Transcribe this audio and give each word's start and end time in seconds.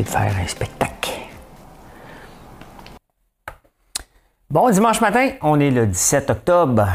De 0.00 0.08
faire 0.08 0.34
un 0.36 0.46
spectacle. 0.46 1.10
Bon, 4.50 4.70
dimanche 4.70 5.00
matin, 5.00 5.30
on 5.42 5.60
est 5.60 5.70
le 5.70 5.86
17 5.86 6.30
octobre. 6.30 6.86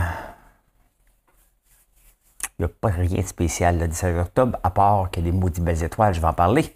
Il 2.60 2.66
n'y 2.66 2.66
a 2.66 2.70
pas 2.70 2.90
rien 2.90 3.22
de 3.22 3.28
spécial 3.28 3.80
le 3.80 3.88
17 3.88 4.18
octobre, 4.18 4.60
à 4.64 4.70
part 4.70 5.12
que 5.12 5.20
les 5.20 5.32
maudits 5.32 5.62
belles 5.62 5.84
étoiles, 5.84 6.14
je 6.14 6.22
vais 6.22 6.28
en 6.28 6.34
parler. 6.34 6.74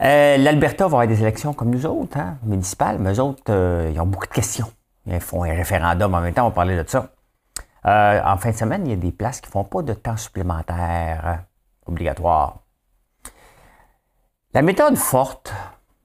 Euh, 0.00 0.36
L'Alberta 0.36 0.84
va 0.84 0.86
avoir 0.86 1.06
des 1.06 1.20
élections 1.20 1.52
comme 1.52 1.70
nous 1.70 1.86
autres, 1.86 2.18
hein, 2.18 2.38
municipales, 2.42 2.98
mais 2.98 3.14
eux 3.14 3.20
autres, 3.20 3.42
euh, 3.50 3.90
ils 3.92 4.00
ont 4.00 4.06
beaucoup 4.06 4.26
de 4.26 4.32
questions. 4.32 4.70
Ils 5.06 5.20
font 5.20 5.44
un 5.44 5.54
référendum 5.54 6.14
en 6.14 6.20
même 6.20 6.34
temps, 6.34 6.46
on 6.46 6.50
parler 6.50 6.82
de 6.82 6.88
ça. 6.88 7.08
Euh, 7.84 8.20
en 8.24 8.36
fin 8.36 8.50
de 8.50 8.56
semaine, 8.56 8.86
il 8.86 8.90
y 8.90 8.94
a 8.94 8.96
des 8.96 9.12
places 9.12 9.40
qui 9.40 9.48
ne 9.48 9.52
font 9.52 9.64
pas 9.64 9.82
de 9.82 9.94
temps 9.94 10.16
supplémentaire 10.16 11.44
obligatoire. 11.86 12.61
La 14.54 14.60
méthode 14.60 14.96
forte 14.96 15.50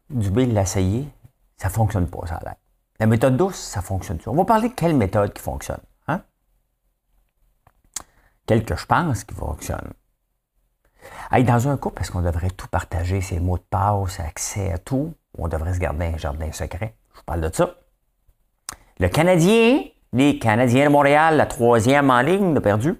du 0.09 0.31
de 0.31 0.53
l'assaillé, 0.53 1.05
ça 1.57 1.67
ne 1.67 1.73
fonctionne 1.73 2.07
pas, 2.07 2.25
ça 2.27 2.35
a 2.35 2.43
l'air. 2.45 2.55
La 2.97 3.05
méthode 3.05 3.35
douce, 3.35 3.57
ça 3.57 3.81
fonctionne. 3.81 4.19
On 4.25 4.35
va 4.35 4.45
parler 4.45 4.69
de 4.69 4.73
quelle 4.73 4.95
méthode 4.95 5.33
qui 5.33 5.41
fonctionne. 5.41 5.81
Hein? 6.07 6.21
Quelle 8.45 8.63
que 8.63 8.77
je 8.77 8.85
pense 8.85 9.25
qui 9.25 9.35
fonctionne. 9.35 9.91
dans 11.31 11.67
un 11.67 11.75
couple, 11.75 12.01
est-ce 12.01 12.11
qu'on 12.11 12.21
devrait 12.21 12.49
tout 12.51 12.69
partager, 12.69 13.19
ses 13.19 13.41
mots 13.41 13.57
de 13.57 13.63
passe, 13.69 14.21
accès 14.21 14.71
à 14.71 14.77
tout, 14.77 15.13
ou 15.37 15.43
on 15.43 15.49
devrait 15.49 15.73
se 15.73 15.79
garder 15.79 16.05
un 16.05 16.17
jardin 16.17 16.49
secret? 16.53 16.95
Je 17.11 17.17
vous 17.17 17.25
parle 17.25 17.41
de 17.41 17.53
ça. 17.53 17.75
Le 18.99 19.09
Canadien, 19.09 19.83
les 20.13 20.39
Canadiens 20.39 20.85
de 20.85 20.91
Montréal, 20.91 21.35
la 21.35 21.47
troisième 21.47 22.09
en 22.09 22.21
ligne, 22.21 22.53
de 22.53 22.61
perdu. 22.61 22.95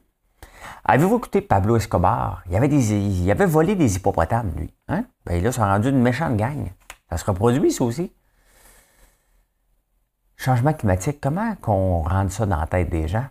Avez-vous 0.84 1.18
écouté 1.18 1.42
Pablo 1.42 1.76
Escobar? 1.76 2.44
Il 2.50 2.56
avait, 2.56 2.68
des, 2.68 2.94
il 2.94 3.30
avait 3.32 3.46
volé 3.46 3.76
des 3.76 3.96
hippopotames, 3.96 4.52
lui. 4.56 4.74
Hein? 4.88 5.06
Ben 5.26 5.44
là, 5.44 5.52
ça 5.52 5.66
a 5.66 5.74
rendu 5.74 5.90
une 5.90 6.02
méchante 6.02 6.38
gang. 6.38 6.72
Ça 7.10 7.18
se 7.18 7.26
reproduit, 7.26 7.72
ça 7.72 7.84
aussi. 7.84 8.12
Changement 10.36 10.74
climatique, 10.74 11.20
comment 11.22 11.56
qu'on 11.56 12.04
rende 12.04 12.30
ça 12.30 12.46
dans 12.46 12.60
la 12.60 12.68
tête 12.68 12.90
des 12.90 13.08
gens? 13.08 13.26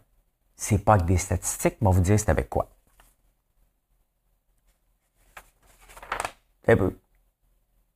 C'est 0.57 0.84
pas 0.84 0.98
que 0.98 1.05
des 1.05 1.19
statistiques, 1.19 1.77
mais 1.81 1.89
on 1.89 1.92
vous 1.92 2.01
dire 2.01 2.19
c'est 2.19 2.31
avec 2.31 2.48
quoi. 2.48 2.69
Un 6.67 6.77
peu. 6.77 6.98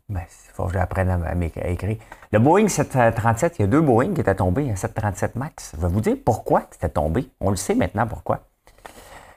Ben, 0.08 0.22
il 0.22 0.52
faut 0.54 0.66
que 0.66 0.72
j'apprenne 0.72 1.08
à, 1.08 1.68
écrire. 1.68 1.96
Le 2.32 2.38
Boeing 2.38 2.68
737, 2.68 3.58
il 3.58 3.62
y 3.62 3.64
a 3.64 3.68
deux 3.68 3.80
Boeing 3.80 4.12
qui 4.12 4.20
étaient 4.20 4.34
tombés, 4.34 4.70
un 4.70 4.76
737 4.76 5.36
MAX. 5.36 5.72
Je 5.76 5.80
vais 5.80 5.88
vous 5.88 6.00
dire 6.00 6.16
pourquoi 6.24 6.66
c'était 6.70 6.88
tombé. 6.88 7.30
On 7.40 7.50
le 7.50 7.56
sait 7.56 7.74
maintenant 7.74 8.06
pourquoi. 8.06 8.49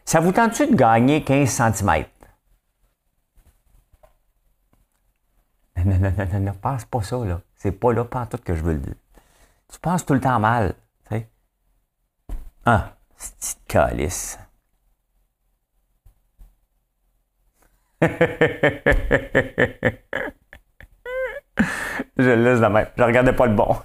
Ça 0.05 0.19
vous 0.19 0.31
tente-tu 0.31 0.67
de 0.67 0.75
gagner 0.75 1.23
15 1.23 1.49
cm? 1.49 2.05
Non, 5.77 5.97
non, 5.99 6.13
non, 6.17 6.27
non, 6.31 6.39
non, 6.39 6.53
pense 6.53 6.85
pas 6.85 7.01
ça, 7.01 7.17
là. 7.25 7.41
C'est 7.55 7.71
pas 7.71 7.91
là, 7.93 8.05
pas 8.05 8.25
tout 8.25 8.37
que 8.37 8.55
je 8.55 8.63
veux 8.63 8.73
le 8.73 8.79
dire. 8.79 8.95
Tu 9.71 9.79
penses 9.79 10.05
tout 10.05 10.13
le 10.13 10.21
temps 10.21 10.39
mal, 10.39 10.75
tu 11.09 11.15
sais. 11.15 11.29
Ah, 12.65 12.95
petite 13.17 13.59
calice. 13.67 14.39
je 18.01 18.07
le 22.17 22.35
laisse 22.43 22.59
de 22.59 22.65
même. 22.65 22.87
Je 22.97 23.03
regardais 23.03 23.33
pas 23.33 23.45
le 23.45 23.55
bon. 23.55 23.77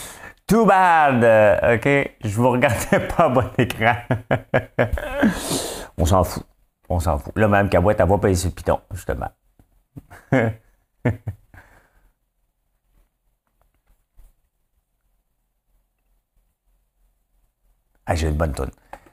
Too 0.46 0.64
bad! 0.64 1.24
Euh, 1.24 1.74
OK? 1.76 1.88
Je 2.22 2.36
vous 2.36 2.50
regardais 2.50 3.00
pas 3.08 3.24
à 3.24 3.28
bon 3.28 3.50
écran. 3.58 3.94
On 5.98 6.04
s'en 6.06 6.22
fout. 6.22 6.44
On 6.88 7.00
s'en 7.00 7.18
fout. 7.18 7.36
Là, 7.36 7.48
même 7.48 7.68
Cabouette, 7.68 7.98
elle 7.98 8.08
va 8.08 8.18
payer 8.18 8.36
sur 8.36 8.50
le 8.50 8.54
piton, 8.54 8.80
justement. 8.92 9.28
ah, 18.06 18.14
j'ai 18.14 18.28
une 18.28 18.36
bonne 18.36 18.52
toune. 18.52 18.70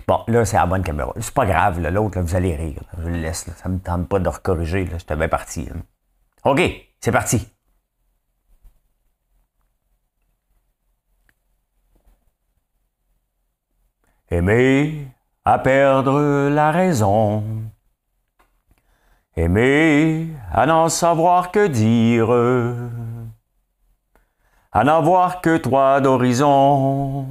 Bon, 0.08 0.20
là, 0.28 0.46
c'est 0.46 0.58
la 0.58 0.68
bonne 0.68 0.84
caméra. 0.84 1.14
C'est 1.20 1.34
pas 1.34 1.46
grave, 1.48 1.80
l'autre, 1.80 2.20
vous 2.22 2.36
allez 2.36 2.56
rire. 2.56 2.84
Je 3.00 3.08
le 3.08 3.18
laisse. 3.18 3.50
Ça 3.56 3.70
me 3.70 3.80
tente 3.80 4.08
pas 4.08 4.20
de 4.20 4.30
recorriger. 4.30 4.88
J'étais 4.92 5.16
bien 5.16 5.30
parti. 5.30 5.68
OK, 6.44 6.62
c'est 7.00 7.12
parti. 7.12 7.53
Aimer 14.34 15.10
à 15.46 15.60
perdre 15.60 16.50
la 16.50 16.72
raison. 16.72 17.44
Aimer 19.38 20.30
à 20.52 20.66
n'en 20.66 20.90
savoir 20.90 21.52
que 21.52 21.68
dire. 21.68 22.32
À 24.72 24.84
n'avoir 24.84 25.40
que 25.40 25.58
toi 25.58 26.02
d'horizon. 26.02 27.28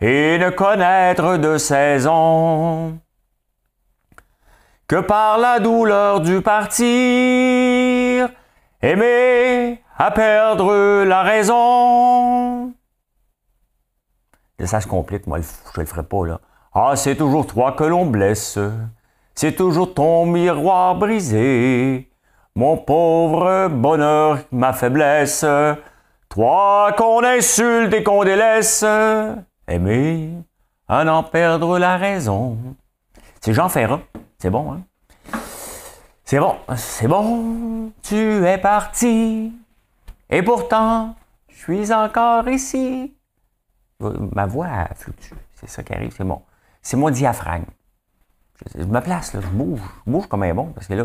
Et 0.00 0.38
ne 0.38 0.48
connaître 0.48 1.36
de 1.36 1.58
saison 1.58 2.98
que 4.88 5.00
par 5.00 5.36
la 5.36 5.60
douleur 5.60 6.22
du 6.22 6.40
partir. 6.40 8.30
Aimer 8.80 9.82
à 9.98 10.10
perdre 10.12 11.04
la 11.04 11.22
raison 11.22 12.72
ça 14.66 14.80
se 14.80 14.86
complique, 14.86 15.26
moi, 15.26 15.38
je 15.40 15.80
le 15.80 15.86
ferai 15.86 16.02
pas, 16.02 16.26
là. 16.26 16.40
Ah, 16.72 16.94
c'est 16.94 17.16
toujours 17.16 17.46
toi 17.46 17.72
que 17.72 17.84
l'on 17.84 18.06
blesse. 18.06 18.58
C'est 19.34 19.56
toujours 19.56 19.94
ton 19.94 20.26
miroir 20.26 20.94
brisé. 20.96 22.10
Mon 22.54 22.76
pauvre 22.76 23.68
bonheur, 23.68 24.38
ma 24.52 24.72
faiblesse. 24.72 25.44
Toi 26.28 26.92
qu'on 26.96 27.24
insulte 27.24 27.92
et 27.94 28.02
qu'on 28.02 28.22
délaisse. 28.22 28.84
Aimer, 29.66 30.30
à 30.88 31.04
n'en 31.04 31.22
perdre 31.22 31.78
la 31.78 31.96
raison. 31.96 32.58
C'est 33.40 33.54
Jean 33.54 33.68
Ferrat. 33.68 34.00
C'est 34.38 34.50
bon, 34.50 34.72
hein? 34.72 34.82
C'est 36.24 36.38
bon, 36.38 36.54
c'est 36.76 37.08
bon, 37.08 37.90
tu 38.04 38.46
es 38.46 38.58
parti. 38.58 39.52
Et 40.28 40.42
pourtant, 40.42 41.16
je 41.48 41.56
suis 41.56 41.92
encore 41.92 42.48
ici. 42.48 43.12
Ma 44.00 44.46
voix 44.46 44.88
fluctue. 44.94 45.34
C'est 45.54 45.68
ça 45.68 45.82
qui 45.82 45.92
arrive. 45.92 46.12
C'est 46.16 46.24
mon, 46.24 46.42
c'est 46.82 46.96
mon 46.96 47.10
diaphragme. 47.10 47.66
Je, 48.74 48.84
me 48.84 49.00
place, 49.00 49.34
là, 49.34 49.40
je 49.40 49.48
bouge. 49.48 49.80
Je 50.06 50.10
bouge 50.10 50.26
comme 50.26 50.42
un 50.42 50.54
bon, 50.54 50.66
parce 50.66 50.86
que 50.86 50.94
là, 50.94 51.04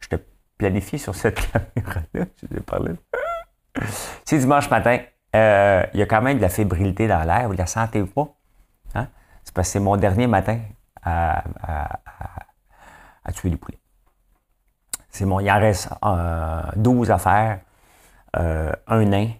je 0.00 0.08
te 0.08 0.16
planifie 0.58 0.98
sur 0.98 1.14
cette 1.14 1.40
caméra-là. 1.52 2.26
Je 2.40 2.46
t'ai 2.46 2.60
parlé. 2.60 2.92
c'est 4.24 4.38
dimanche 4.38 4.70
matin. 4.70 4.98
Euh, 5.34 5.86
il 5.94 6.00
y 6.00 6.02
a 6.02 6.06
quand 6.06 6.22
même 6.22 6.38
de 6.38 6.42
la 6.42 6.48
fébrilité 6.48 7.06
dans 7.06 7.22
l'air. 7.22 7.48
Vous 7.48 7.54
la 7.54 7.66
sentez 7.66 8.02
pas? 8.04 8.28
Hein? 8.94 9.08
C'est 9.44 9.54
parce 9.54 9.68
que 9.68 9.72
c'est 9.72 9.80
mon 9.80 9.96
dernier 9.96 10.26
matin 10.26 10.60
à, 11.02 11.44
tuer 13.34 13.50
les 13.50 13.56
poulets. 13.56 13.78
C'est 15.10 15.24
mon, 15.24 15.40
il 15.40 15.50
en 15.50 15.58
reste 15.58 15.88
12 16.76 17.10
euh, 17.10 17.14
à 17.14 17.18
faire. 17.18 17.60
Euh, 18.36 18.72
un 18.86 19.04
nain, 19.04 19.30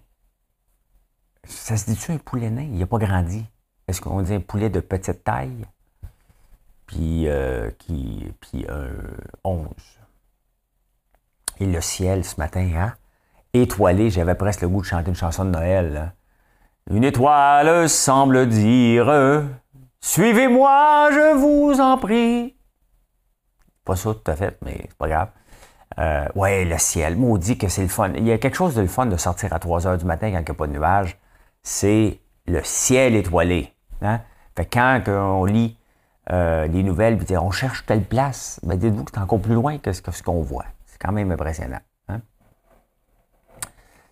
ça 1.44 1.76
se 1.76 1.87
dit-tu 1.87 2.12
un 2.12 2.19
poulet 2.19 2.50
nain? 2.50 2.69
Il 2.72 2.78
n'a 2.78 2.87
pas 2.87 2.98
grandi. 2.98 3.44
Est-ce 3.88 4.00
qu'on 4.00 4.22
dit 4.22 4.34
un 4.34 4.40
poulet 4.40 4.70
de 4.70 4.81
petite 4.81 5.25
taille? 5.25 5.64
Puis, 6.87 7.28
euh, 7.28 7.70
qui, 7.78 8.32
puis 8.40 8.66
un 8.69 8.90
11. 9.44 9.69
Et 11.60 11.66
le 11.66 11.81
ciel 11.81 12.25
ce 12.25 12.37
matin, 12.38 12.69
hein? 12.76 12.94
Étoilé, 13.52 14.10
j'avais 14.10 14.34
presque 14.34 14.62
le 14.62 14.69
goût 14.69 14.81
de 14.81 14.87
chanter 14.87 15.08
une 15.08 15.16
chanson 15.16 15.44
de 15.44 15.50
Noël. 15.50 16.12
Une 16.90 17.04
étoile 17.04 17.88
semble 17.88 18.48
dire 18.48 19.44
Suivez-moi, 20.00 21.10
je 21.12 21.37
vous 21.37 21.81
en 21.81 21.98
prie. 21.98 22.56
Pas 23.84 23.96
ça 23.96 24.14
tout 24.14 24.31
à 24.31 24.37
fait, 24.37 24.56
mais 24.62 24.78
c'est 24.88 24.96
pas 24.96 25.08
grave. 25.08 25.28
Euh, 25.98 26.26
ouais, 26.34 26.64
le 26.64 26.78
ciel, 26.78 27.16
maudit 27.16 27.58
que 27.58 27.69
c'est 27.69 27.82
le 27.82 27.88
fun. 27.88 28.12
Il 28.16 28.26
y 28.26 28.32
a 28.32 28.38
quelque 28.38 28.56
chose 28.56 28.75
de 28.75 28.81
le 28.81 28.87
fun 28.87 29.06
de 29.06 29.16
sortir 29.16 29.52
à 29.52 29.58
3 29.58 29.87
heures 29.87 29.98
du 29.98 30.04
matin 30.04 30.31
quand 30.31 30.38
il 30.38 30.44
n'y 30.44 30.50
a 30.50 30.54
pas 30.54 30.66
de 30.66 30.72
nuages 30.72 31.19
c'est 31.62 32.20
le 32.46 32.62
ciel 32.64 33.14
étoilé. 33.14 33.72
Hein? 34.02 34.20
Fait 34.56 34.66
quand 34.66 35.02
on 35.06 35.44
lit 35.44 35.76
euh, 36.30 36.66
les 36.66 36.82
nouvelles, 36.82 37.18
puis 37.18 37.36
on 37.36 37.50
cherche 37.50 37.84
telle 37.86 38.04
place. 38.04 38.60
Ben, 38.62 38.78
dites-vous 38.78 39.04
que 39.04 39.10
c'est 39.14 39.20
encore 39.20 39.40
plus 39.40 39.54
loin 39.54 39.78
que 39.78 39.92
ce, 39.92 40.22
qu'on 40.22 40.42
voit. 40.42 40.66
C'est 40.86 40.98
quand 40.98 41.12
même 41.12 41.30
impressionnant. 41.30 41.80
Hein? 42.08 42.20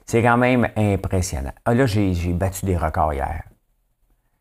C'est 0.04 0.22
quand 0.22 0.36
même 0.36 0.68
impressionnant. 0.76 1.52
Ah, 1.64 1.74
là, 1.74 1.86
j'ai 1.86 2.32
battu 2.32 2.66
des 2.66 2.76
records 2.76 3.12
hier. 3.12 3.44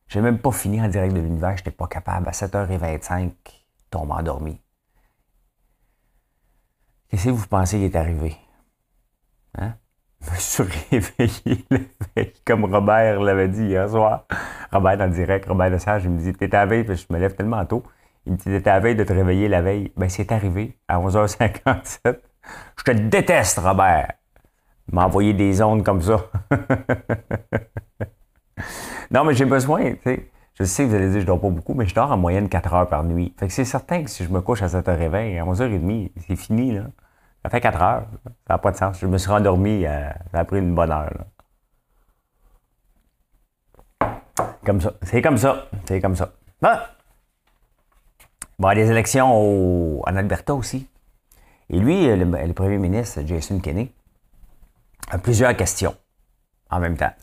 J'ai 0.08 0.22
même 0.22 0.40
pas 0.40 0.52
fini 0.52 0.82
en 0.82 0.88
direct 0.88 1.14
de 1.14 1.20
l'univers. 1.20 1.58
Je 1.58 1.62
n'étais 1.62 1.72
pas 1.72 1.88
capable. 1.88 2.28
À 2.30 2.32
7h25, 2.32 3.32
tombe 3.90 4.12
endormi. 4.12 4.62
Qu'est-ce 7.10 7.26
que 7.26 7.30
vous 7.30 7.48
pensez 7.48 7.78
qui 7.78 7.86
est 7.86 7.96
arrivé? 7.96 8.38
Hein? 9.58 9.76
Je 10.28 10.34
me 10.34 10.38
suis 10.38 10.64
réveillé 10.92 11.66
comme 12.46 12.66
Robert 12.66 13.22
l'avait 13.22 13.48
dit 13.48 13.64
hier 13.64 13.90
soir. 13.90 14.26
Robert 14.72 14.98
le 14.98 15.10
direct, 15.10 15.48
Robert 15.48 15.70
Le 15.70 15.80
Sage, 15.80 16.04
il 16.04 16.12
me 16.12 16.20
dit 16.20 16.34
T'es 16.34 16.54
à 16.54 16.66
veille, 16.66 16.86
je 16.86 17.14
me 17.14 17.20
lève 17.20 17.36
tellement 17.36 17.66
tôt. 17.66 17.84
Il 18.26 18.34
me 18.34 18.38
dit 18.38 18.62
T'es 18.62 18.70
à 18.70 18.80
veille 18.80 18.96
de 18.96 19.04
te 19.04 19.14
réveiller 19.14 19.48
la 19.48 19.62
veille. 19.62 19.92
Ben, 19.96 20.10
c'est 20.10 20.32
arrivé 20.32 20.78
à 20.88 21.00
11h57. 21.00 22.18
Je 22.78 22.84
te 22.84 22.92
déteste, 22.92 23.60
Robert. 23.60 24.14
M'a 24.92 25.06
envoyé 25.06 25.34
des 25.34 25.62
ondes 25.62 25.84
comme 25.84 26.02
ça. 26.02 26.26
non, 29.12 29.24
mais 29.24 29.34
j'ai 29.34 29.46
besoin, 29.46 29.94
tu 29.94 30.00
sais. 30.04 30.32
Je 30.60 30.64
sais 30.64 30.84
que 30.84 30.90
vous 30.90 30.96
allez 30.96 31.12
dire 31.12 31.22
je 31.22 31.26
dors 31.26 31.40
pas 31.40 31.50
beaucoup, 31.50 31.76
mais 31.76 31.86
je 31.86 31.94
dors 31.94 32.12
en 32.12 32.18
moyenne 32.18 32.50
4 32.50 32.74
heures 32.74 32.88
par 32.88 33.04
nuit. 33.04 33.34
Fait 33.38 33.48
que 33.48 33.54
c'est 33.54 33.66
certain 33.66 34.04
que 34.04 34.10
si 34.10 34.24
je 34.24 34.30
me 34.30 34.42
couche 34.42 34.64
à 34.64 34.68
7h20, 34.68 35.40
à 35.40 35.46
11h30, 35.46 36.12
c'est 36.26 36.36
fini, 36.36 36.74
là. 36.74 36.86
Ça 37.48 37.52
fait 37.52 37.62
4 37.62 37.82
heures. 37.82 38.08
Ça 38.26 38.56
n'a 38.56 38.58
pas 38.58 38.72
de 38.72 38.76
sens. 38.76 39.00
Je 39.00 39.08
me 39.08 39.18
suis 39.18 39.30
rendormi, 39.30 39.86
euh, 39.86 40.10
ça 40.34 40.40
a 40.40 40.44
pris 40.44 40.60
une 40.60 40.76
bonne 40.76 40.92
heure, 40.92 41.14
Comme 44.66 44.82
ça. 44.82 44.92
C'est 45.02 45.22
comme 45.22 45.38
ça. 45.38 45.66
C'est 45.86 46.02
comme 46.02 46.18
ça. 46.18 46.34
Ah! 46.62 46.90
Bon, 48.60 48.70
il 48.72 48.76
des 48.76 48.92
élections 48.92 50.02
en 50.02 50.16
Alberta 50.18 50.56
aussi. 50.56 50.90
Et 51.70 51.80
lui, 51.80 52.14
le, 52.14 52.54
premier 52.54 52.78
ministre, 52.78 53.22
Jason 53.26 53.62
Kenney, 53.62 53.94
a 55.10 55.18
plusieurs 55.18 55.56
questions 55.56 55.96
en 56.70 56.82
même 56.82 56.98
temps. 56.98 57.14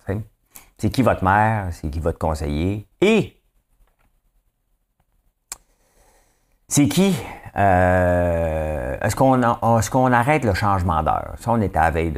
C'est 0.78 0.88
qui 0.88 1.02
votre 1.02 1.22
maire? 1.22 1.68
C'est 1.72 1.90
qui 1.90 2.00
votre 2.00 2.18
conseiller? 2.18 2.88
Et 3.02 3.42
c'est 6.66 6.88
qui? 6.88 7.14
Euh, 7.56 8.96
est-ce 9.00 9.14
qu'on 9.16 10.10
est 10.12 10.14
arrête 10.14 10.44
le 10.44 10.54
changement 10.54 11.02
d'heure? 11.02 11.34
Ça, 11.38 11.52
on 11.52 11.60
était 11.60 11.78
à 11.78 11.90
veille 11.90 12.12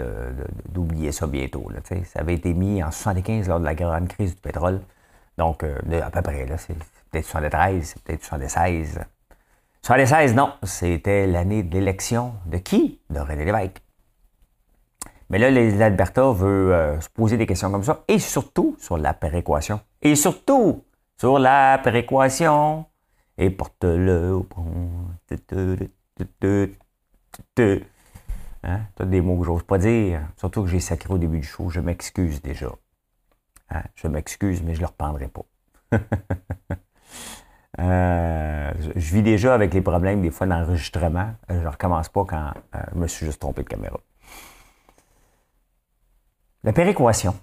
d'oublier 0.68 1.12
ça 1.12 1.26
bientôt. 1.26 1.68
Ça 1.84 2.20
avait 2.20 2.34
été 2.34 2.54
mis 2.54 2.82
en 2.82 2.90
75 2.90 3.48
lors 3.48 3.60
de 3.60 3.64
la 3.64 3.74
grande 3.74 4.08
crise 4.08 4.34
du 4.34 4.40
pétrole. 4.40 4.80
Donc, 5.36 5.62
euh, 5.62 5.78
à 6.02 6.10
peu 6.10 6.22
près, 6.22 6.46
là, 6.46 6.56
c'est 6.56 6.76
peut-être 7.10 7.26
73, 7.26 7.84
c'est 7.84 8.02
peut-être 8.02 8.24
76. 8.24 9.00
76, 9.82 10.34
non, 10.34 10.52
c'était 10.62 11.26
l'année 11.26 11.62
d'élection 11.62 12.34
de 12.46 12.58
qui? 12.58 13.00
De 13.10 13.20
René 13.20 13.44
Lévesque. 13.44 13.82
Mais 15.28 15.38
là, 15.38 15.50
l'Alberta 15.50 16.30
veut 16.32 16.72
euh, 16.72 17.00
se 17.00 17.08
poser 17.08 17.36
des 17.36 17.46
questions 17.46 17.70
comme 17.70 17.82
ça, 17.82 18.04
et 18.08 18.18
surtout 18.18 18.76
sur 18.78 18.96
la 18.96 19.12
péréquation. 19.12 19.80
Et 20.00 20.14
surtout 20.14 20.84
sur 21.18 21.38
la 21.38 21.78
péréquation. 21.82 22.86
Et 23.38 23.50
porte-le 23.50 24.32
au 24.32 24.42
pont. 24.42 25.08
Hein? 28.62 28.80
des 29.00 29.20
mots 29.20 29.38
que 29.38 29.44
j'ose 29.44 29.62
pas 29.62 29.78
dire. 29.78 30.22
Surtout 30.36 30.62
que 30.62 30.68
j'ai 30.68 30.80
sacré 30.80 31.12
au 31.12 31.18
début 31.18 31.40
du 31.40 31.46
show. 31.46 31.68
Je 31.68 31.80
m'excuse 31.80 32.42
déjà. 32.42 32.72
Hein? 33.70 33.82
Je 33.94 34.08
m'excuse, 34.08 34.62
mais 34.62 34.74
je 34.74 34.78
ne 34.78 34.82
le 34.82 34.86
reprendrai 34.86 35.28
pas. 35.28 35.44
Euh, 37.78 38.72
je 38.94 39.14
vis 39.14 39.22
déjà 39.22 39.52
avec 39.52 39.74
les 39.74 39.82
problèmes 39.82 40.22
des 40.22 40.30
fois 40.30 40.46
d'enregistrement. 40.46 41.34
Je 41.50 41.56
ne 41.56 41.68
recommence 41.68 42.08
pas 42.08 42.24
quand 42.24 42.52
euh, 42.74 42.78
je 42.94 42.98
me 42.98 43.06
suis 43.06 43.26
juste 43.26 43.40
trompé 43.40 43.64
de 43.64 43.68
caméra. 43.68 44.00
La 46.64 46.72
péréquation. 46.72 47.34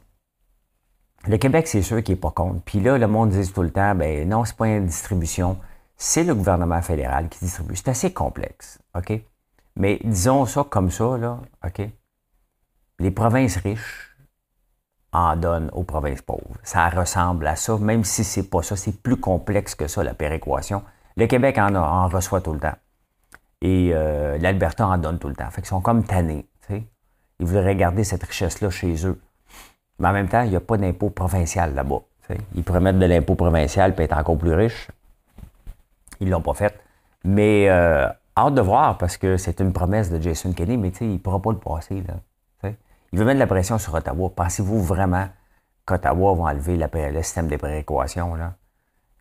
Le 1.28 1.38
Québec, 1.38 1.68
c'est 1.68 1.82
sûr 1.82 2.04
qu'il 2.04 2.16
n'est 2.16 2.20
pas 2.20 2.32
contre. 2.32 2.62
Puis 2.64 2.80
là, 2.80 2.98
le 2.98 3.08
monde 3.08 3.30
dit 3.30 3.54
tout 3.54 3.62
le 3.62 3.70
temps, 3.70 3.96
ben 3.96 4.28
non, 4.28 4.44
c'est 4.44 4.58
pas 4.58 4.68
une 4.68 4.88
distribution, 4.88 5.58
c'est 5.98 6.24
le 6.24 6.36
gouvernement 6.36 6.82
fédéral 6.82 7.30
qui 7.30 7.40
distribue. 7.40 7.76
C'est 7.76 7.90
assez 7.90 8.14
complexe, 8.14 8.80
OK? 8.96 9.22
Mais 9.76 10.00
disons 10.04 10.46
ça 10.46 10.64
comme 10.70 10.92
ça, 10.92 11.18
là, 11.18 11.40
OK? 11.66 11.82
Les 13.00 13.12
provinces 13.12 13.58
riches 13.58 14.16
en 15.12 15.36
donnent 15.36 15.70
aux 15.74 15.84
provinces 15.84 16.22
pauvres. 16.22 16.58
Ça 16.64 16.90
ressemble 16.90 17.48
à 17.48 17.56
ça, 17.56 17.78
même 17.78 18.04
si 18.04 18.24
c'est 18.24 18.50
pas 18.50 18.64
ça, 18.64 18.76
c'est 18.76 19.02
plus 19.02 19.18
complexe 19.18 19.76
que 19.76 19.88
ça, 19.88 20.04
la 20.04 20.14
péréquation. 20.14 20.84
Le 21.16 21.28
Québec 21.28 21.58
en, 21.58 22.08
reçoit 22.08 22.42
tout 22.42 22.54
le 22.54 22.60
temps. 22.60 22.76
Et 23.62 23.92
euh, 23.94 24.38
l'Alberta 24.40 24.88
en 24.88 24.98
donne 24.98 25.20
tout 25.20 25.30
le 25.30 25.36
temps. 25.36 25.50
Fait 25.52 25.62
qu'ils 25.62 25.70
sont 25.70 25.82
comme 25.82 26.04
tannés? 26.04 26.48
Ils 27.40 27.46
voudraient 27.46 27.76
garder 27.76 28.04
cette 28.04 28.24
richesse-là 28.24 28.70
chez 28.70 29.06
eux. 29.06 29.20
Mais 30.00 30.08
en 30.08 30.14
même 30.14 30.30
temps, 30.30 30.44
il 30.44 30.52
n'y 30.52 30.56
a 30.56 30.62
pas 30.62 30.78
d'impôt 30.78 31.10
provincial 31.10 31.74
là-bas. 31.74 32.02
Ils 32.56 32.64
pourraient 32.64 32.80
mettre 32.80 33.00
de 33.00 33.06
l'impôt 33.06 33.36
provincial 33.36 33.94
et 33.98 34.02
être 34.02 34.18
encore 34.18 34.38
plus 34.38 34.54
riches. 34.54 34.88
Ils 36.24 36.28
ne 36.28 36.32
l'ont 36.32 36.42
pas 36.42 36.54
fait. 36.54 36.74
Mais 37.26 37.70
euh, 37.70 38.08
hâte 38.38 38.54
de 38.54 38.62
voir 38.62 38.98
parce 38.98 39.18
que 39.18 39.36
c'est 39.36 39.60
une 39.60 39.74
promesse 39.74 40.10
de 40.10 40.22
Jason 40.22 40.54
Kenney, 40.54 40.78
mais 40.78 40.90
il 41.02 41.14
ne 41.14 41.18
pourra 41.18 41.42
pas 41.42 41.52
le 41.52 41.60
passer. 41.60 42.02
Là, 42.02 42.16
il 43.12 43.20
veut 43.20 43.26
mettre 43.26 43.40
la 43.40 43.46
pression 43.46 43.78
sur 43.78 43.94
Ottawa. 43.94 44.32
Pensez-vous 44.36 44.82
vraiment 44.82 45.28
qu'Ottawa 45.86 46.34
va 46.34 46.44
enlever 46.46 46.78
le 46.78 47.22
système 47.22 47.48
de 47.48 47.58
prééquation? 47.58 48.36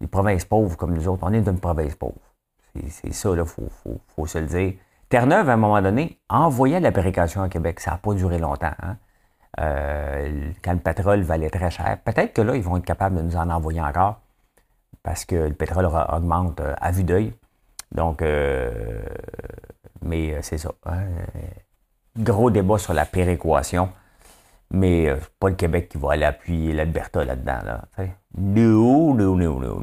Les 0.01 0.07
provinces 0.07 0.47
pauvres 0.47 0.79
comme 0.79 0.95
nous 0.95 1.09
autres, 1.09 1.25
on 1.25 1.33
est 1.33 1.43
d'une 1.43 1.61
province 1.61 1.95
pauvre. 1.97 2.15
C'est 2.89 3.13
ça, 3.13 3.31
il 3.37 3.45
faut, 3.45 4.27
se 4.27 4.39
le 4.39 4.47
dire. 4.47 4.75
Terre-Neuve, 5.11 5.51
à 5.51 5.53
un 5.53 5.57
moment 5.59 5.83
donné, 5.83 6.19
envoyait 6.31 6.81
la 6.81 6.91
péréquation 6.91 7.43
à 7.43 7.51
Québec. 7.51 7.81
Ça 7.81 7.91
n'a 7.91 7.97
pas 7.99 8.15
duré 8.15 8.39
longtemps. 8.39 8.73
Hein. 8.83 8.97
Euh, 9.61 10.53
quand 10.65 10.73
le 10.73 10.79
pétrole 10.79 11.21
valait 11.21 11.51
très 11.51 11.71
cher. 11.71 11.99
Peut-être 12.03 12.33
que 12.33 12.41
là, 12.41 12.57
ils 12.57 12.63
vont 12.63 12.79
être 12.79 12.87
capables 12.87 13.17
de 13.17 13.23
nous 13.23 13.37
en 13.37 13.51
envoyer 13.51 13.83
encore 13.83 14.22
parce 15.03 15.25
que 15.25 15.35
le 15.35 15.55
pétrole 15.55 15.87
augmente 15.87 16.61
euh, 16.61 16.75
à 16.81 16.91
vue 16.93 17.05
d'œil. 17.05 17.35
Donc, 17.93 18.23
euh, 18.23 19.03
mais 20.03 20.41
c'est 20.43 20.59
ça. 20.59 20.73
Hein. 20.87 21.05
Gros 22.17 22.51
débat 22.51 22.79
sur 22.79 22.95
la 22.95 23.05
péréquation. 23.05 23.91
Mais 24.71 25.15
pas 25.39 25.51
le 25.51 25.55
Québec 25.55 25.91
qui 25.91 25.99
va 25.99 26.13
aller 26.13 26.25
appuyer 26.25 26.73
l'Alberta 26.73 27.25
là-dedans. 27.25 27.59
Là, 27.65 27.85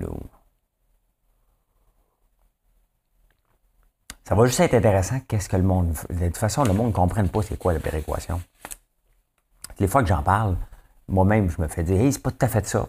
non. 0.02 0.20
Ça 4.30 4.36
va 4.36 4.46
juste 4.46 4.60
être 4.60 4.76
intéressant 4.76 5.20
qu'est-ce 5.28 5.50
que 5.50 5.58
le 5.58 5.64
monde. 5.64 5.94
De 6.10 6.28
toute 6.28 6.38
façon, 6.38 6.64
le 6.64 6.74
monde 6.74 6.88
ne 6.88 6.92
comprenne 6.92 7.30
pas 7.30 7.42
c'est 7.42 7.58
quoi 7.58 7.74
la 7.74 7.80
péréquation. 7.80 8.42
Les 9.80 9.88
fois 9.88 10.02
que 10.04 10.08
j'en 10.10 10.22
parle, 10.22 10.56
moi-même, 11.08 11.50
je 11.50 11.62
me 11.62 11.68
fais 11.68 11.84
dire, 11.84 12.00
hey, 12.00 12.14
c'est 12.14 12.22
pas 12.22 12.32
tout 12.32 12.46
à 12.46 12.48
fait 12.48 12.66
ça. 12.68 12.88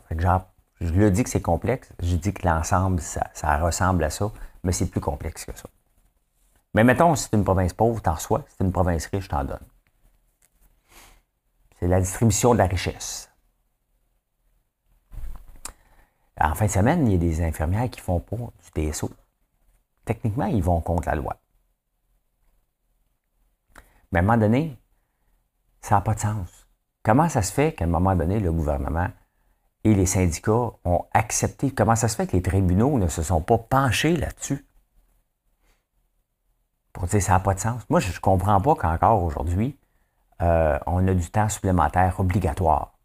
Je 0.80 0.92
le 0.92 1.10
dis 1.10 1.24
que 1.24 1.30
c'est 1.30 1.42
complexe, 1.42 1.88
je 2.02 2.16
dis 2.16 2.32
que 2.32 2.46
l'ensemble, 2.46 3.00
ça, 3.00 3.30
ressemble 3.58 4.04
à 4.04 4.10
ça, 4.10 4.30
mais 4.62 4.72
c'est 4.72 4.86
plus 4.86 5.00
complexe 5.00 5.44
que 5.44 5.56
ça. 5.56 5.68
Mais 6.74 6.84
mettons, 6.84 7.14
si 7.14 7.24
c'est 7.24 7.36
une 7.36 7.44
province 7.44 7.72
pauvre, 7.72 8.00
t'en 8.00 8.14
reçois. 8.14 8.44
Si 8.48 8.54
c'est 8.56 8.64
une 8.64 8.72
province 8.72 9.06
riche, 9.06 9.28
t'en 9.28 9.44
donnes. 9.44 9.58
C'est 11.78 11.88
la 11.88 12.00
distribution 12.00 12.52
de 12.52 12.58
la 12.58 12.66
richesse. 12.66 13.30
En 16.40 16.54
fin 16.54 16.66
de 16.66 16.70
semaine, 16.70 17.06
il 17.06 17.12
y 17.12 17.14
a 17.16 17.18
des 17.18 17.42
infirmières 17.42 17.90
qui 17.90 18.00
font 18.00 18.20
pas 18.20 18.36
du 18.36 18.90
TSO 18.90 19.10
techniquement, 20.04 20.46
ils 20.46 20.62
vont 20.62 20.80
contre 20.80 21.08
la 21.08 21.14
loi. 21.14 21.36
Mais 24.10 24.18
à 24.18 24.22
un 24.22 24.24
moment 24.24 24.38
donné, 24.38 24.76
ça 25.80 25.96
n'a 25.96 26.00
pas 26.00 26.14
de 26.14 26.20
sens. 26.20 26.66
Comment 27.02 27.28
ça 27.28 27.42
se 27.42 27.52
fait 27.52 27.74
qu'à 27.74 27.84
un 27.84 27.88
moment 27.88 28.16
donné, 28.16 28.40
le 28.40 28.52
gouvernement 28.52 29.08
et 29.84 29.94
les 29.94 30.06
syndicats 30.06 30.72
ont 30.84 31.04
accepté, 31.12 31.70
comment 31.72 31.96
ça 31.96 32.08
se 32.08 32.16
fait 32.16 32.26
que 32.26 32.36
les 32.36 32.42
tribunaux 32.42 32.98
ne 32.98 33.08
se 33.08 33.22
sont 33.22 33.40
pas 33.40 33.58
penchés 33.58 34.16
là-dessus? 34.16 34.66
Pour 36.92 37.06
dire 37.06 37.22
ça 37.22 37.32
n'a 37.32 37.40
pas 37.40 37.54
de 37.54 37.60
sens. 37.60 37.82
Moi, 37.88 38.00
je 38.00 38.12
ne 38.12 38.18
comprends 38.18 38.60
pas 38.60 38.74
qu'encore 38.74 39.22
aujourd'hui, 39.22 39.78
euh, 40.42 40.78
on 40.86 41.06
a 41.06 41.14
du 41.14 41.30
temps 41.30 41.48
supplémentaire 41.48 42.18
obligatoire. 42.18 42.98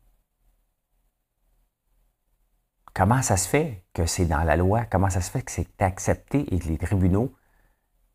Comment 2.93 3.21
ça 3.21 3.37
se 3.37 3.47
fait 3.47 3.83
que 3.93 4.05
c'est 4.05 4.25
dans 4.25 4.43
la 4.43 4.55
loi? 4.55 4.85
Comment 4.85 5.09
ça 5.09 5.21
se 5.21 5.29
fait 5.29 5.41
que 5.41 5.51
c'est 5.51 5.81
accepté 5.81 6.53
et 6.53 6.59
que 6.59 6.67
les 6.67 6.77
tribunaux 6.77 7.33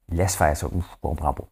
laissent 0.09 0.37
faire 0.37 0.57
ça? 0.57 0.69
Je 0.71 0.77
ne 0.77 0.83
comprends 1.03 1.35
pas. 1.35 1.45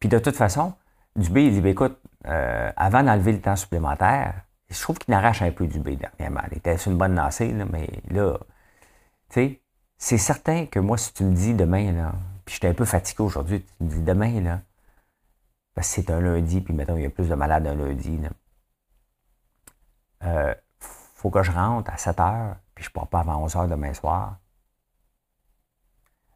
Puis 0.00 0.08
de 0.08 0.18
toute 0.18 0.36
façon, 0.36 0.74
Dubé, 1.16 1.46
il 1.46 1.52
dit, 1.52 1.60
ben, 1.60 1.70
écoute, 1.70 1.98
euh, 2.26 2.72
avant 2.76 3.02
d'enlever 3.02 3.32
le 3.32 3.40
temps 3.40 3.56
supplémentaire, 3.56 4.45
je 4.68 4.80
trouve 4.80 4.98
qu'il 4.98 5.14
arrache 5.14 5.42
un 5.42 5.52
peu 5.52 5.66
Dubé 5.66 5.96
dernièrement. 5.96 6.42
Il 6.50 6.58
était 6.58 6.76
sur 6.78 6.90
une 6.92 6.98
bonne 6.98 7.14
lancée, 7.14 7.52
mais 7.52 7.88
là, 8.10 8.38
tu 9.30 9.34
sais, 9.34 9.62
c'est 9.98 10.18
certain 10.18 10.66
que 10.66 10.78
moi, 10.80 10.98
si 10.98 11.12
tu 11.12 11.24
me 11.24 11.34
dis 11.34 11.54
demain, 11.54 11.92
là, 11.92 12.12
puis 12.44 12.54
j'étais 12.54 12.68
un 12.68 12.74
peu 12.74 12.84
fatigué 12.84 13.22
aujourd'hui, 13.22 13.64
tu 13.64 13.84
me 13.84 13.88
dis 13.88 14.02
demain, 14.02 14.40
là, 14.40 14.60
parce 15.74 15.88
que 15.88 15.94
c'est 16.02 16.10
un 16.10 16.20
lundi, 16.20 16.60
puis 16.60 16.74
mettons, 16.74 16.96
il 16.96 17.02
y 17.02 17.06
a 17.06 17.10
plus 17.10 17.28
de 17.28 17.34
malades 17.34 17.66
un 17.66 17.74
lundi, 17.74 18.18
là, 18.18 18.30
euh, 20.24 20.54
faut 20.80 21.30
que 21.30 21.42
je 21.42 21.50
rentre 21.52 21.90
à 21.92 21.96
7 21.96 22.20
heures, 22.20 22.56
puis 22.74 22.84
je 22.84 22.90
ne 22.90 22.92
pars 22.94 23.08
pas 23.08 23.20
avant 23.20 23.42
11 23.44 23.56
heures 23.56 23.68
demain 23.68 23.94
soir. 23.94 24.38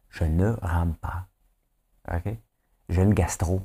je 0.09 0.25
ne 0.25 0.51
rampe 0.61 0.97
pas. 0.99 1.27
OK? 2.13 2.35
J'ai 2.89 3.01
une 3.03 3.13
gastro. 3.13 3.61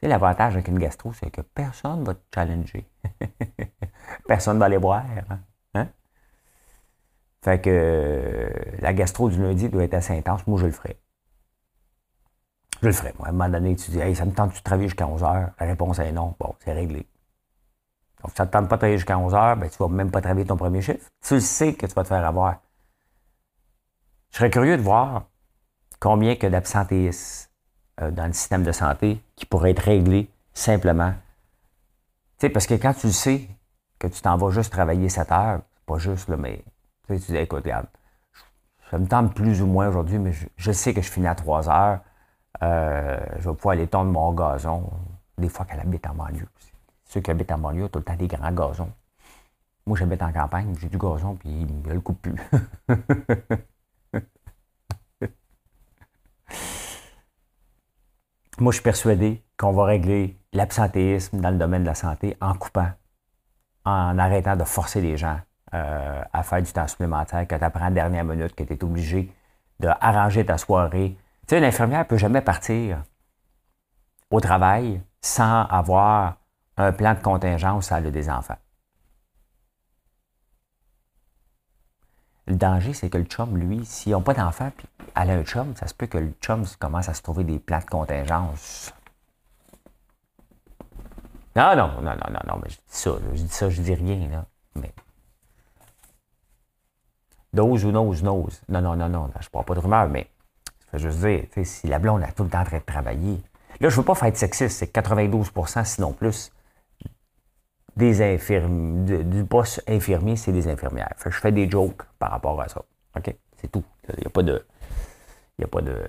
Tu 0.00 0.08
l'avantage 0.08 0.54
avec 0.54 0.68
une 0.68 0.78
gastro, 0.78 1.12
c'est 1.12 1.30
que 1.30 1.40
personne 1.40 2.00
ne 2.00 2.06
va 2.06 2.14
te 2.14 2.20
challenger. 2.34 2.86
personne 4.28 4.56
ne 4.56 4.60
va 4.60 4.66
aller 4.66 4.78
boire. 4.78 5.04
Hein? 5.30 5.40
hein? 5.74 5.88
Fait 7.42 7.60
que 7.60 7.70
euh, 7.70 8.50
la 8.80 8.92
gastro 8.92 9.30
du 9.30 9.40
lundi 9.40 9.68
doit 9.68 9.84
être 9.84 9.94
assez 9.94 10.16
intense. 10.16 10.46
Moi, 10.46 10.60
je 10.60 10.66
le 10.66 10.72
ferai. 10.72 10.98
Je 12.82 12.86
le 12.86 12.92
ferai. 12.92 13.14
Moi, 13.18 13.28
à 13.28 13.30
un 13.30 13.32
moment 13.32 13.48
donné, 13.48 13.74
tu 13.76 13.90
dis, 13.90 14.00
hey, 14.00 14.14
ça 14.14 14.26
me 14.26 14.32
tente 14.32 14.54
de 14.54 14.60
travailler 14.62 14.88
jusqu'à 14.88 15.06
11 15.06 15.22
heures? 15.24 15.50
La 15.58 15.66
réponse 15.66 15.98
est 15.98 16.12
non. 16.12 16.34
Bon, 16.38 16.54
c'est 16.62 16.74
réglé. 16.74 17.06
Donc, 18.22 18.30
si 18.32 18.36
ça 18.36 18.44
ne 18.44 18.48
te 18.48 18.52
tente 18.52 18.68
pas 18.68 18.76
de 18.76 18.80
travailler 18.80 18.98
jusqu'à 18.98 19.18
11 19.18 19.34
heures, 19.34 19.56
ben, 19.56 19.70
tu 19.70 19.82
ne 19.82 19.88
vas 19.88 19.94
même 19.94 20.10
pas 20.10 20.20
travailler 20.20 20.46
ton 20.46 20.56
premier 20.58 20.82
chiffre. 20.82 21.08
Tu 21.22 21.40
sais 21.40 21.74
que 21.74 21.86
tu 21.86 21.94
vas 21.94 22.02
te 22.02 22.08
faire 22.08 22.24
avoir. 22.24 22.60
Je 24.30 24.38
serais 24.38 24.50
curieux 24.50 24.76
de 24.76 24.82
voir 24.82 25.24
combien 26.00 26.36
que 26.36 26.46
d'absentéistes 26.46 27.45
dans 28.00 28.26
le 28.26 28.32
système 28.32 28.62
de 28.62 28.72
santé 28.72 29.20
qui 29.36 29.46
pourraient 29.46 29.70
être 29.70 29.82
réglés 29.82 30.28
simplement. 30.52 31.12
Tu 32.38 32.46
sais, 32.46 32.50
parce 32.50 32.66
que 32.66 32.74
quand 32.74 32.94
tu 32.94 33.12
sais 33.12 33.48
que 33.98 34.06
tu 34.06 34.20
t'en 34.20 34.36
vas 34.36 34.50
juste 34.50 34.72
travailler 34.72 35.08
7 35.08 35.32
heures, 35.32 35.60
pas 35.86 35.98
juste, 35.98 36.28
là, 36.28 36.36
mais 36.36 36.62
tu, 37.06 37.16
dis, 37.16 37.36
écoute, 37.36 37.64
regarde, 37.64 37.86
ça 38.90 38.98
me 38.98 39.06
tente 39.06 39.34
plus 39.34 39.62
ou 39.62 39.66
moins 39.66 39.88
aujourd'hui, 39.88 40.18
mais 40.18 40.32
je, 40.56 40.72
sais 40.72 40.92
que 40.92 41.00
je 41.00 41.10
finis 41.10 41.28
à 41.28 41.34
3 41.34 41.68
heures. 41.68 42.00
Euh, 42.62 43.18
je 43.38 43.48
vais 43.48 43.54
pouvoir 43.54 43.74
aller 43.74 43.86
tondre 43.86 44.10
mon 44.10 44.32
gazon. 44.32 44.90
Des 45.38 45.48
fois 45.48 45.66
qu'elle 45.66 45.80
habite 45.80 46.06
en 46.06 46.14
banlieue. 46.14 46.48
Ceux 47.04 47.20
qui 47.20 47.30
habitent 47.30 47.52
en 47.52 47.58
banlieue 47.58 47.84
ont 47.84 47.88
tout 47.88 47.98
le 47.98 48.04
temps 48.04 48.16
des 48.16 48.26
grands 48.26 48.52
gazons. 48.52 48.90
Moi, 49.86 49.98
j'habite 49.98 50.22
en 50.22 50.32
campagne, 50.32 50.74
j'ai 50.80 50.88
du 50.88 50.98
gazon, 50.98 51.36
puis 51.36 51.66
ne 51.84 51.92
le 51.92 52.00
coupe 52.00 52.20
plus. 52.22 52.34
Moi, 58.58 58.72
je 58.72 58.76
suis 58.76 58.82
persuadé 58.82 59.44
qu'on 59.58 59.72
va 59.72 59.84
régler 59.84 60.40
l'absentéisme 60.54 61.40
dans 61.40 61.50
le 61.50 61.58
domaine 61.58 61.82
de 61.82 61.88
la 61.88 61.94
santé 61.94 62.38
en 62.40 62.54
coupant, 62.54 62.88
en 63.84 64.18
arrêtant 64.18 64.56
de 64.56 64.64
forcer 64.64 65.02
les 65.02 65.18
gens 65.18 65.38
euh, 65.74 66.22
à 66.32 66.42
faire 66.42 66.62
du 66.62 66.72
temps 66.72 66.88
supplémentaire, 66.88 67.46
que 67.46 67.54
tu 67.54 67.62
apprends 67.62 67.84
à 67.84 67.90
la 67.90 67.94
dernière 67.94 68.24
minute, 68.24 68.54
que 68.54 68.64
tu 68.64 68.72
es 68.72 68.82
obligé 68.82 69.30
d'arranger 69.78 70.46
ta 70.46 70.56
soirée. 70.56 71.18
Tu 71.46 71.50
sais, 71.50 71.58
une 71.58 71.64
infirmière 71.64 72.00
ne 72.00 72.04
peut 72.04 72.16
jamais 72.16 72.40
partir 72.40 73.02
au 74.30 74.40
travail 74.40 75.02
sans 75.20 75.64
avoir 75.64 76.36
un 76.78 76.92
plan 76.92 77.12
de 77.12 77.20
contingence 77.20 77.92
à 77.92 78.00
le 78.00 78.10
des 78.10 78.30
enfants. 78.30 78.56
Le 82.46 82.54
danger, 82.54 82.92
c'est 82.92 83.10
que 83.10 83.18
le 83.18 83.24
chum, 83.24 83.56
lui, 83.56 83.84
s'ils 83.84 84.12
n'ont 84.12 84.22
pas 84.22 84.34
d'enfant, 84.34 84.70
puis 84.76 84.86
elle 85.16 85.30
a 85.30 85.34
un 85.34 85.42
chum, 85.42 85.74
ça 85.76 85.86
se 85.88 85.94
peut 85.94 86.06
que 86.06 86.18
le 86.18 86.32
chum 86.40 86.64
commence 86.78 87.08
à 87.08 87.14
se 87.14 87.22
trouver 87.22 87.44
des 87.44 87.58
plans 87.58 87.80
de 87.80 87.84
contingence. 87.84 88.92
Non, 91.56 91.74
non, 91.74 91.88
non, 92.02 92.02
non, 92.02 92.30
non, 92.30 92.40
non, 92.46 92.60
mais 92.62 92.68
je 92.68 92.76
dis 92.76 92.82
ça, 92.88 93.10
je 93.32 93.42
dis 93.42 93.48
ça, 93.48 93.70
je 93.70 93.82
dis 93.82 93.94
rien, 93.94 94.28
là. 94.28 94.44
Mais. 94.74 94.92
Dose 97.52 97.84
ou 97.84 97.90
nose, 97.90 98.22
nose. 98.22 98.60
Non, 98.68 98.82
non, 98.82 98.94
non, 98.94 99.08
non, 99.08 99.30
je 99.40 99.46
ne 99.46 99.50
parle 99.50 99.64
pas 99.64 99.74
de 99.74 99.80
rumeur, 99.80 100.08
mais 100.08 100.28
je 100.92 100.98
veux 100.98 101.10
juste 101.10 101.24
dire, 101.24 101.66
si 101.66 101.88
la 101.88 101.98
blonde 101.98 102.22
est 102.22 102.32
tout 102.32 102.44
le 102.44 102.50
temps 102.50 102.60
en 102.60 102.64
train 102.64 102.78
de 102.78 102.84
travailler. 102.84 103.40
Là, 103.80 103.88
je 103.88 103.94
ne 103.94 104.00
veux 104.00 104.04
pas 104.04 104.14
faire 104.14 104.28
être 104.28 104.36
sexiste, 104.36 104.78
c'est 104.78 104.94
92% 104.94 105.84
sinon 105.84 106.12
plus, 106.12 106.52
des 107.96 108.22
infirmiers, 108.22 109.24
du 109.24 109.44
poste 109.44 109.82
infirmier, 109.88 110.36
c'est 110.36 110.52
des 110.52 110.68
infirmières. 110.68 111.14
je 111.24 111.30
fais 111.30 111.52
des 111.52 111.68
jokes 111.68 112.02
par 112.18 112.30
rapport 112.30 112.60
à 112.60 112.68
ça. 112.68 112.82
OK? 113.16 113.34
C'est 113.56 113.72
tout. 113.72 113.84
Il 114.08 114.20
n'y 114.20 114.26
a 114.26 114.30
pas 114.30 114.42
de. 114.42 114.64
Il 115.58 115.62
n'y 115.62 115.64
a 115.64 115.68
pas 115.68 115.80
de. 115.80 116.02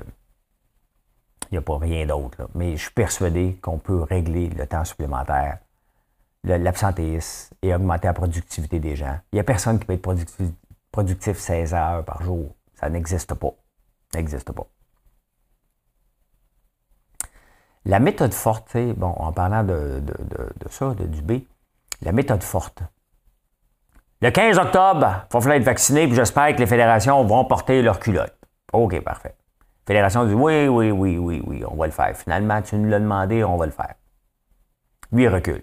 Il 1.50 1.54
n'y 1.54 1.58
a 1.58 1.62
pas 1.62 1.78
rien 1.78 2.06
d'autre. 2.06 2.50
Mais 2.56 2.76
je 2.76 2.84
suis 2.84 2.92
persuadé 2.92 3.58
qu'on 3.62 3.78
peut 3.78 4.02
régler 4.02 4.50
le 4.50 4.68
temps 4.68 4.84
supplémentaire, 4.84 5.60
l'absentéisme 6.44 7.56
et 7.62 7.74
augmenter 7.74 8.08
la 8.08 8.14
productivité 8.14 8.80
des 8.80 8.98
gens. 8.98 9.18
Il 9.32 9.38
n'y 9.38 9.40
a 9.40 9.46
personne 9.46 9.80
qui 9.80 9.86
peut 9.86 9.94
être 9.94 10.02
productif, 10.02 10.50
productif 10.92 11.38
16 11.38 11.74
heures 11.74 12.04
par 12.04 12.22
jour. 12.22 12.54
Ça 12.76 12.90
n'existe 12.90 13.34
pas. 13.34 13.54
Ça 14.12 14.20
n'existe 14.20 14.52
pas. 14.52 14.68
La 17.86 18.00
méthode 18.00 18.34
forte, 18.34 18.76
bon, 18.98 19.08
en 19.08 19.32
parlant 19.32 19.64
de, 19.64 20.02
de, 20.02 20.14
de 20.60 20.70
ça, 20.70 20.94
de, 20.94 21.06
du 21.06 21.22
B, 21.22 21.44
la 22.02 22.12
méthode 22.12 22.44
forte. 22.44 22.82
Le 24.22 24.32
15 24.32 24.58
octobre, 24.58 25.26
il 25.26 25.32
faut 25.32 25.42
falloir 25.42 25.58
être 25.58 25.64
vacciné, 25.64 26.08
puis 26.08 26.16
j'espère 26.16 26.56
que 26.56 26.60
les 26.60 26.68
fédérations 26.68 27.24
vont 27.24 27.46
porter 27.46 27.82
leur 27.82 28.00
culotte. 28.00 28.36
OK, 28.74 29.00
parfait. 29.02 29.36
Fédération 29.86 30.26
dit 30.26 30.34
oui, 30.34 30.68
oui, 30.68 30.92
oui, 30.92 31.18
oui, 31.18 31.42
oui, 31.46 31.64
on 31.66 31.76
va 31.76 31.86
le 31.86 31.92
faire. 31.92 32.16
Finalement, 32.18 32.62
tu 32.62 32.76
nous 32.76 32.90
l'as 32.90 33.00
demandé, 33.00 33.44
on 33.44 33.58
va 33.58 33.66
le 33.66 33.72
faire. 33.72 33.94
Lui, 35.12 35.24
il 35.24 35.30
recule. 35.30 35.62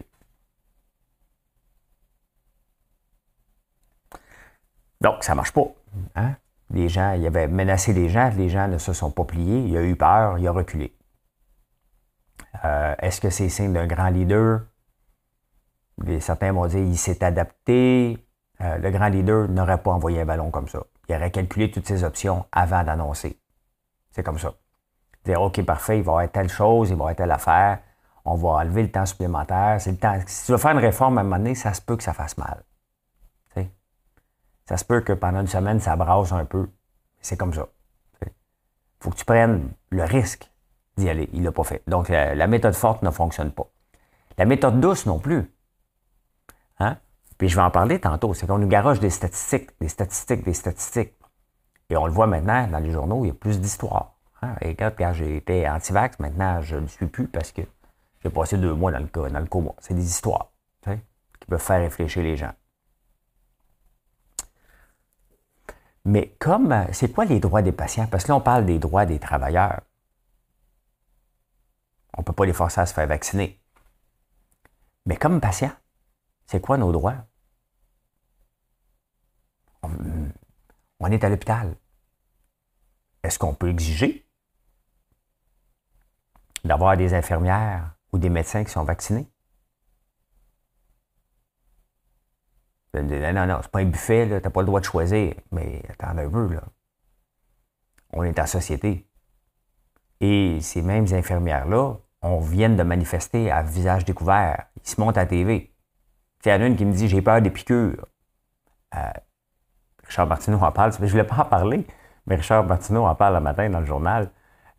Donc, 5.00 5.22
ça 5.22 5.32
ne 5.32 5.36
marche 5.36 5.52
pas. 5.52 5.66
Hein? 6.14 6.36
Les 6.70 6.88
gens, 6.88 7.12
il 7.12 7.26
avait 7.26 7.48
menacé 7.48 7.92
les 7.92 8.08
gens, 8.08 8.30
les 8.36 8.48
gens 8.48 8.68
ne 8.68 8.78
se 8.78 8.92
sont 8.92 9.10
pas 9.10 9.24
pliés, 9.24 9.60
il 9.66 9.76
a 9.76 9.82
eu 9.82 9.96
peur, 9.96 10.38
il 10.38 10.48
a 10.48 10.52
reculé. 10.52 10.96
Euh, 12.64 12.94
est-ce 13.00 13.20
que 13.20 13.28
c'est 13.28 13.48
signe 13.50 13.72
d'un 13.72 13.86
grand 13.86 14.08
leader? 14.08 14.62
Certains 16.20 16.52
vont 16.52 16.66
dire 16.66 16.80
qu'il 16.80 16.98
s'est 16.98 17.22
adapté. 17.24 18.18
Euh, 18.60 18.78
le 18.78 18.90
grand 18.90 19.08
leader 19.08 19.48
n'aurait 19.48 19.82
pas 19.82 19.92
envoyé 19.92 20.20
un 20.20 20.24
ballon 20.24 20.50
comme 20.50 20.68
ça. 20.68 20.80
Il 21.08 21.14
aurait 21.14 21.30
calculé 21.30 21.70
toutes 21.70 21.86
ses 21.86 22.04
options 22.04 22.46
avant 22.52 22.82
d'annoncer. 22.84 23.38
C'est 24.10 24.22
comme 24.22 24.38
ça. 24.38 24.54
Dire 25.24 25.42
OK, 25.42 25.62
parfait, 25.64 25.98
il 25.98 26.04
va 26.04 26.12
y 26.12 26.14
avoir 26.14 26.30
telle 26.30 26.48
chose, 26.48 26.90
il 26.90 26.96
va 26.96 26.98
y 26.98 27.02
avoir 27.02 27.16
telle 27.16 27.30
affaire, 27.30 27.78
on 28.24 28.36
va 28.36 28.48
enlever 28.50 28.82
le 28.82 28.90
temps 28.90 29.06
supplémentaire. 29.06 29.80
C'est 29.80 29.90
le. 29.90 30.20
Si 30.26 30.46
tu 30.46 30.52
veux 30.52 30.58
faire 30.58 30.72
une 30.72 30.78
réforme 30.78 31.18
à 31.18 31.22
un 31.22 31.24
moment 31.24 31.36
donné, 31.36 31.54
ça 31.54 31.74
se 31.74 31.80
peut 31.80 31.96
que 31.96 32.02
ça 32.02 32.12
fasse 32.12 32.36
mal. 32.38 32.64
Ça 34.66 34.78
se 34.78 34.84
peut 34.84 35.00
que 35.00 35.12
pendant 35.12 35.40
une 35.40 35.46
semaine, 35.46 35.78
ça 35.78 35.94
brasse 35.96 36.32
un 36.32 36.44
peu. 36.44 36.68
C'est 37.20 37.36
comme 37.36 37.52
ça. 37.52 37.68
Il 38.22 38.30
faut 39.00 39.10
que 39.10 39.16
tu 39.16 39.24
prennes 39.24 39.70
le 39.90 40.04
risque 40.04 40.50
d'y 40.96 41.08
aller. 41.08 41.28
Il 41.32 41.40
ne 41.40 41.46
l'a 41.46 41.52
pas 41.52 41.64
fait. 41.64 41.82
Donc, 41.86 42.08
la 42.08 42.46
méthode 42.46 42.74
forte 42.74 43.02
ne 43.02 43.10
fonctionne 43.10 43.52
pas. 43.52 43.66
La 44.38 44.46
méthode 44.46 44.80
douce 44.80 45.04
non 45.04 45.18
plus. 45.18 45.53
Hein? 46.78 46.98
Puis 47.38 47.48
je 47.48 47.56
vais 47.56 47.62
en 47.62 47.70
parler 47.70 48.00
tantôt. 48.00 48.34
C'est 48.34 48.46
qu'on 48.46 48.58
nous 48.58 48.68
garoche 48.68 49.00
des 49.00 49.10
statistiques, 49.10 49.70
des 49.80 49.88
statistiques, 49.88 50.44
des 50.44 50.54
statistiques. 50.54 51.14
Et 51.90 51.96
on 51.96 52.06
le 52.06 52.12
voit 52.12 52.26
maintenant 52.26 52.66
dans 52.66 52.78
les 52.78 52.90
journaux, 52.90 53.24
il 53.24 53.28
y 53.28 53.30
a 53.30 53.34
plus 53.34 53.60
d'histoires. 53.60 54.14
Hein? 54.42 54.54
Et 54.60 54.74
quand, 54.74 54.90
j'ai 55.12 55.36
été 55.36 55.68
anti-vax, 55.68 56.18
maintenant, 56.18 56.60
je 56.60 56.76
ne 56.76 56.86
suis 56.86 57.06
plus 57.06 57.28
parce 57.28 57.52
que 57.52 57.62
j'ai 58.22 58.30
passé 58.30 58.56
deux 58.56 58.74
mois 58.74 58.92
dans 58.92 59.00
le, 59.00 59.30
dans 59.30 59.40
le 59.40 59.46
coma. 59.46 59.72
C'est 59.80 59.94
des 59.94 60.06
histoires 60.06 60.50
qui 60.84 61.46
peuvent 61.50 61.60
faire 61.60 61.80
réfléchir 61.80 62.22
les 62.22 62.36
gens. 62.36 62.52
Mais 66.06 66.34
comme, 66.38 66.86
c'est 66.92 67.12
quoi 67.12 67.24
les 67.24 67.40
droits 67.40 67.62
des 67.62 67.72
patients? 67.72 68.06
Parce 68.06 68.24
que 68.24 68.28
là, 68.28 68.36
on 68.36 68.40
parle 68.40 68.64
des 68.64 68.78
droits 68.78 69.06
des 69.06 69.18
travailleurs. 69.18 69.80
On 72.16 72.22
ne 72.22 72.24
peut 72.24 72.32
pas 72.32 72.46
les 72.46 72.52
forcer 72.52 72.80
à 72.80 72.86
se 72.86 72.94
faire 72.94 73.06
vacciner. 73.06 73.60
Mais 75.06 75.16
comme 75.16 75.40
patient, 75.40 75.72
c'est 76.46 76.60
quoi 76.60 76.76
nos 76.76 76.92
droits? 76.92 77.26
On, 81.00 81.10
est 81.10 81.22
à 81.22 81.28
l'hôpital. 81.28 81.76
Est-ce 83.22 83.38
qu'on 83.38 83.54
peut 83.54 83.68
exiger 83.68 84.26
d'avoir 86.64 86.96
des 86.96 87.12
infirmières 87.12 87.94
ou 88.12 88.18
des 88.18 88.30
médecins 88.30 88.64
qui 88.64 88.70
sont 88.70 88.84
vaccinés? 88.84 89.28
Non, 92.94 93.46
non, 93.46 93.58
c'est 93.60 93.70
pas 93.70 93.80
un 93.80 93.86
buffet, 93.86 94.26
tu 94.26 94.32
n'as 94.32 94.50
pas 94.50 94.60
le 94.60 94.66
droit 94.66 94.80
de 94.80 94.84
choisir. 94.84 95.34
Mais 95.50 95.82
attends 95.88 96.16
un 96.16 96.30
peu, 96.30 96.54
là. 96.54 96.62
On 98.12 98.22
est 98.22 98.38
en 98.38 98.46
société. 98.46 99.08
Et 100.20 100.60
ces 100.60 100.80
mêmes 100.80 101.12
infirmières-là, 101.12 101.96
on 102.22 102.38
vient 102.38 102.70
de 102.70 102.82
manifester 102.82 103.50
à 103.50 103.62
visage 103.62 104.04
découvert. 104.04 104.68
Ils 104.76 104.88
se 104.88 105.00
montent 105.00 105.18
à 105.18 105.22
la 105.22 105.26
TV. 105.26 105.73
Il 106.44 106.50
y 106.50 106.52
en 106.52 106.60
a 106.60 106.66
une 106.66 106.76
qui 106.76 106.84
me 106.84 106.92
dit 106.92 107.08
J'ai 107.08 107.22
peur 107.22 107.40
des 107.40 107.50
piqûres. 107.50 108.06
Euh, 108.94 109.10
Richard 110.04 110.26
Martineau 110.26 110.58
en 110.58 110.72
parle. 110.72 110.92
Je 110.92 111.02
ne 111.02 111.06
voulais 111.06 111.24
pas 111.24 111.36
en 111.36 111.44
parler, 111.44 111.86
mais 112.26 112.36
Richard 112.36 112.64
Martineau 112.64 113.04
en 113.06 113.14
parle 113.14 113.34
le 113.34 113.40
matin 113.40 113.68
dans 113.70 113.80
le 113.80 113.86
journal. 113.86 114.30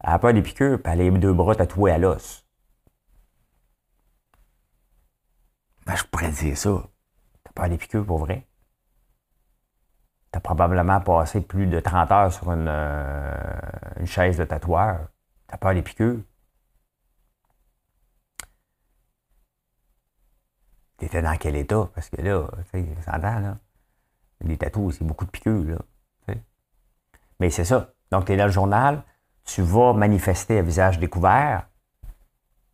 Elle 0.03 0.11
a 0.11 0.19
peur 0.19 0.33
des 0.33 0.41
piqûres, 0.41 0.81
puis 0.81 0.93
elle 0.93 1.01
a 1.01 1.03
les 1.03 1.11
deux 1.11 1.33
bras 1.33 1.55
tatoués 1.55 1.91
à 1.91 1.97
l'os. 1.97 2.45
Ben, 5.85 5.95
je 5.95 6.03
pourrais 6.03 6.31
dire 6.31 6.57
ça. 6.57 6.83
T'as 7.43 7.51
peur 7.53 7.69
des 7.69 7.77
piqûres 7.77 8.05
pour 8.05 8.19
vrai? 8.19 8.47
T'as 10.31 10.39
probablement 10.39 10.99
passé 11.01 11.41
plus 11.41 11.67
de 11.67 11.79
30 11.79 12.11
heures 12.11 12.33
sur 12.33 12.51
une, 12.51 12.67
euh, 12.67 13.33
une 13.97 14.05
chaise 14.05 14.37
de 14.37 14.43
tatoueur. 14.43 15.07
T'as 15.47 15.57
peur 15.57 15.73
des 15.73 15.81
piqûres? 15.81 16.21
T'étais 20.97 21.21
dans 21.21 21.35
quel 21.37 21.55
état? 21.55 21.89
Parce 21.93 22.09
que 22.09 22.21
là, 22.21 22.47
tu 22.71 22.83
sais, 22.83 23.11
là. 23.11 23.57
Les 24.41 24.57
tatous, 24.57 24.97
c'est 24.97 25.05
beaucoup 25.05 25.25
de 25.25 25.31
piqûres, 25.31 25.63
là. 25.63 25.77
Mais 27.39 27.49
c'est 27.49 27.65
ça. 27.65 27.91
Donc, 28.11 28.25
tu 28.25 28.33
es 28.33 28.37
dans 28.37 28.45
le 28.45 28.51
journal, 28.51 29.03
tu 29.43 29.61
vas 29.61 29.93
manifester 29.93 30.59
à 30.59 30.61
visage 30.61 30.99
découvert 30.99 31.67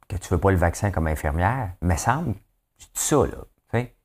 que 0.08 0.16
tu 0.16 0.32
ne 0.32 0.38
veux 0.38 0.40
pas 0.40 0.52
le 0.52 0.58
vaccin 0.58 0.92
comme 0.92 1.08
infirmière, 1.08 1.74
mais 1.82 1.98
semble, 1.98 2.36
tu 2.78 2.86
dis 2.94 3.02
ça, 3.02 3.18
là. 3.26 3.38
sais. 3.72 3.96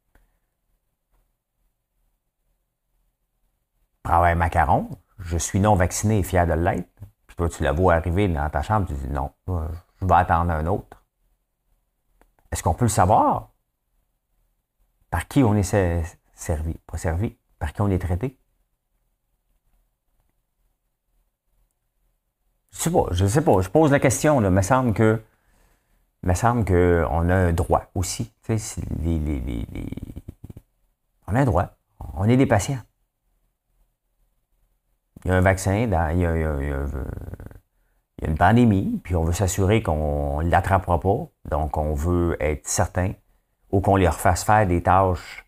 Prends 4.02 4.22
un 4.22 4.34
macaron, 4.34 4.88
je 5.18 5.36
suis 5.36 5.60
non 5.60 5.74
vacciné 5.74 6.18
et 6.18 6.22
fier 6.22 6.46
de 6.46 6.52
l'être. 6.52 6.88
Puis 7.26 7.36
toi, 7.36 7.48
tu 7.48 7.62
la 7.62 7.72
vois 7.72 7.94
arriver 7.94 8.28
dans 8.28 8.48
ta 8.48 8.62
chambre, 8.62 8.86
tu 8.86 8.94
dis 8.94 9.08
non, 9.08 9.32
je 9.48 10.06
vais 10.06 10.14
attendre 10.14 10.52
un 10.52 10.66
autre. 10.66 11.04
Est-ce 12.52 12.62
qu'on 12.62 12.74
peut 12.74 12.84
le 12.84 12.90
savoir? 12.90 13.50
Par 15.16 15.28
qui 15.28 15.42
on 15.42 15.54
est 15.54 15.62
servi? 16.34 16.74
Pas 16.86 16.98
servi. 16.98 17.34
Par 17.58 17.72
qui 17.72 17.80
on 17.80 17.88
est 17.88 17.98
traité? 17.98 18.36
Je 22.70 22.76
sais 22.76 22.90
pas, 22.90 23.06
je 23.12 23.24
sais 23.24 23.40
pas. 23.40 23.62
Je 23.62 23.70
pose 23.70 23.90
la 23.92 23.98
question. 23.98 24.42
Il 24.42 24.50
me 24.50 24.60
semble 24.60 24.92
que 24.92 25.22
me 26.22 26.34
semble 26.34 26.66
qu'on 26.66 27.30
a 27.30 27.34
un 27.34 27.54
droit 27.54 27.90
aussi. 27.94 28.30
On 31.26 31.34
a 31.34 31.40
un 31.40 31.44
droit. 31.46 31.78
On 32.12 32.28
est 32.28 32.36
des 32.36 32.44
patients. 32.44 32.82
Il 35.24 35.28
y 35.28 35.30
a 35.30 35.36
un 35.38 35.40
vaccin, 35.40 35.76
il, 35.76 35.88
y 35.88 36.26
a, 36.26 36.86
une 38.20 38.36
pandémie, 38.36 39.00
puis 39.02 39.16
on 39.16 39.24
veut 39.24 39.32
s'assurer 39.32 39.82
qu'on 39.82 40.42
ne 40.42 40.50
l'attrapera 40.50 41.00
pas. 41.00 41.26
Donc, 41.48 41.78
on 41.78 41.94
veut 41.94 42.36
être 42.38 42.68
certain 42.68 43.14
ou 43.70 43.80
qu'on 43.80 43.96
les 43.96 44.08
refasse 44.08 44.44
faire 44.44 44.66
des 44.66 44.82
tâches 44.82 45.44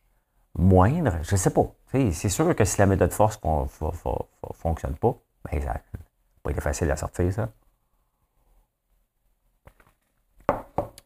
moindres. 0.54 1.18
Je 1.22 1.32
ne 1.32 1.36
sais 1.36 1.50
pas. 1.50 1.66
C'est 1.90 2.28
sûr 2.28 2.54
que 2.54 2.64
si 2.64 2.78
la 2.78 2.86
méthode 2.86 3.12
force 3.12 3.40
ne 3.44 4.52
fonctionne 4.52 4.96
pas, 4.96 5.16
ben, 5.44 5.60
ça 5.60 5.74
n'a 5.74 5.82
pas 6.42 6.50
été 6.50 6.60
facile 6.60 6.90
à 6.90 6.96
sortir, 6.96 7.32
ça. 7.32 7.48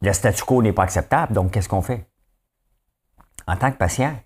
Le 0.00 0.12
statu 0.12 0.42
quo 0.42 0.62
n'est 0.62 0.72
pas 0.72 0.82
acceptable, 0.82 1.32
donc 1.32 1.52
qu'est-ce 1.52 1.68
qu'on 1.68 1.82
fait? 1.82 2.10
En 3.46 3.56
tant 3.56 3.70
que 3.70 3.76
patient, 3.76 4.16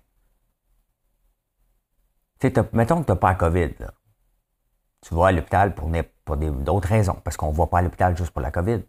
mettons 2.73 3.01
que 3.01 3.05
tu 3.05 3.11
n'as 3.11 3.15
pas 3.15 3.29
la 3.29 3.35
COVID. 3.35 3.73
Tu 5.01 5.13
vas 5.13 5.27
à 5.27 5.31
l'hôpital 5.31 5.75
pour, 5.75 5.91
pour 6.25 6.37
d'autres 6.37 6.87
raisons, 6.87 7.21
parce 7.23 7.37
qu'on 7.37 7.51
ne 7.51 7.57
va 7.57 7.67
pas 7.67 7.77
à 7.77 7.81
l'hôpital 7.83 8.17
juste 8.17 8.31
pour 8.31 8.41
la 8.41 8.49
COVID. 8.49 8.81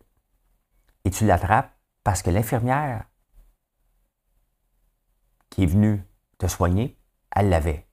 Et 1.04 1.10
tu 1.10 1.26
l'attrapes 1.26 1.70
parce 2.02 2.22
que 2.22 2.30
l'infirmière 2.30 3.04
qui 5.50 5.64
est 5.64 5.66
venue 5.66 6.02
te 6.38 6.46
soigner, 6.46 6.96
elle 7.34 7.48
l'avait. 7.48 7.86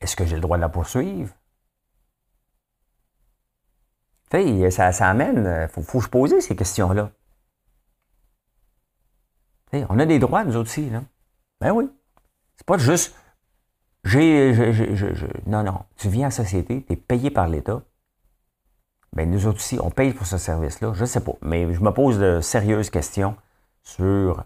Est-ce 0.00 0.16
que 0.16 0.26
j'ai 0.26 0.34
le 0.34 0.40
droit 0.40 0.56
de 0.56 0.62
la 0.62 0.68
poursuivre? 0.68 1.34
ça, 4.70 4.92
ça 4.92 5.08
amène, 5.08 5.42
il 5.42 5.46
euh, 5.46 5.68
faut, 5.68 6.00
se 6.00 6.08
poser 6.08 6.40
ces 6.40 6.56
questions-là. 6.56 7.10
On 9.88 9.98
a 9.98 10.06
des 10.06 10.18
droits, 10.18 10.44
nous 10.44 10.56
aussi. 10.56 10.90
Là. 10.90 11.02
Ben 11.60 11.72
oui. 11.72 11.90
C'est 12.56 12.66
pas 12.66 12.78
juste. 12.78 13.14
J'ai, 14.04 14.52
non, 15.46 15.62
non. 15.62 15.84
Tu 15.96 16.08
viens 16.08 16.28
en 16.28 16.30
société, 16.30 16.84
tu 16.84 16.92
es 16.92 16.96
payé 16.96 17.30
par 17.30 17.48
l'État. 17.48 17.82
Ben, 19.14 19.30
nous 19.30 19.46
aussi, 19.46 19.78
on 19.80 19.90
paye 19.90 20.12
pour 20.12 20.26
ce 20.26 20.38
service-là. 20.38 20.92
Je 20.94 21.02
ne 21.02 21.06
sais 21.06 21.20
pas. 21.20 21.32
Mais 21.42 21.72
je 21.72 21.80
me 21.80 21.90
pose 21.90 22.18
de 22.18 22.40
sérieuses 22.40 22.90
questions 22.90 23.36
sur 23.82 24.44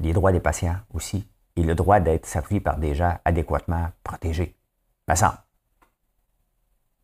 les 0.00 0.12
droits 0.12 0.32
des 0.32 0.40
patients 0.40 0.78
aussi 0.92 1.28
et 1.56 1.62
le 1.62 1.74
droit 1.74 2.00
d'être 2.00 2.26
servi 2.26 2.60
par 2.60 2.78
des 2.78 2.94
gens 2.94 3.18
adéquatement 3.24 3.90
protégés. 4.02 4.56
Ça. 5.14 5.44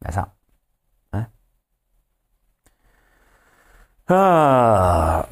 Ben 0.02 0.12
ça. 0.12 0.34
Ah. 4.06 5.26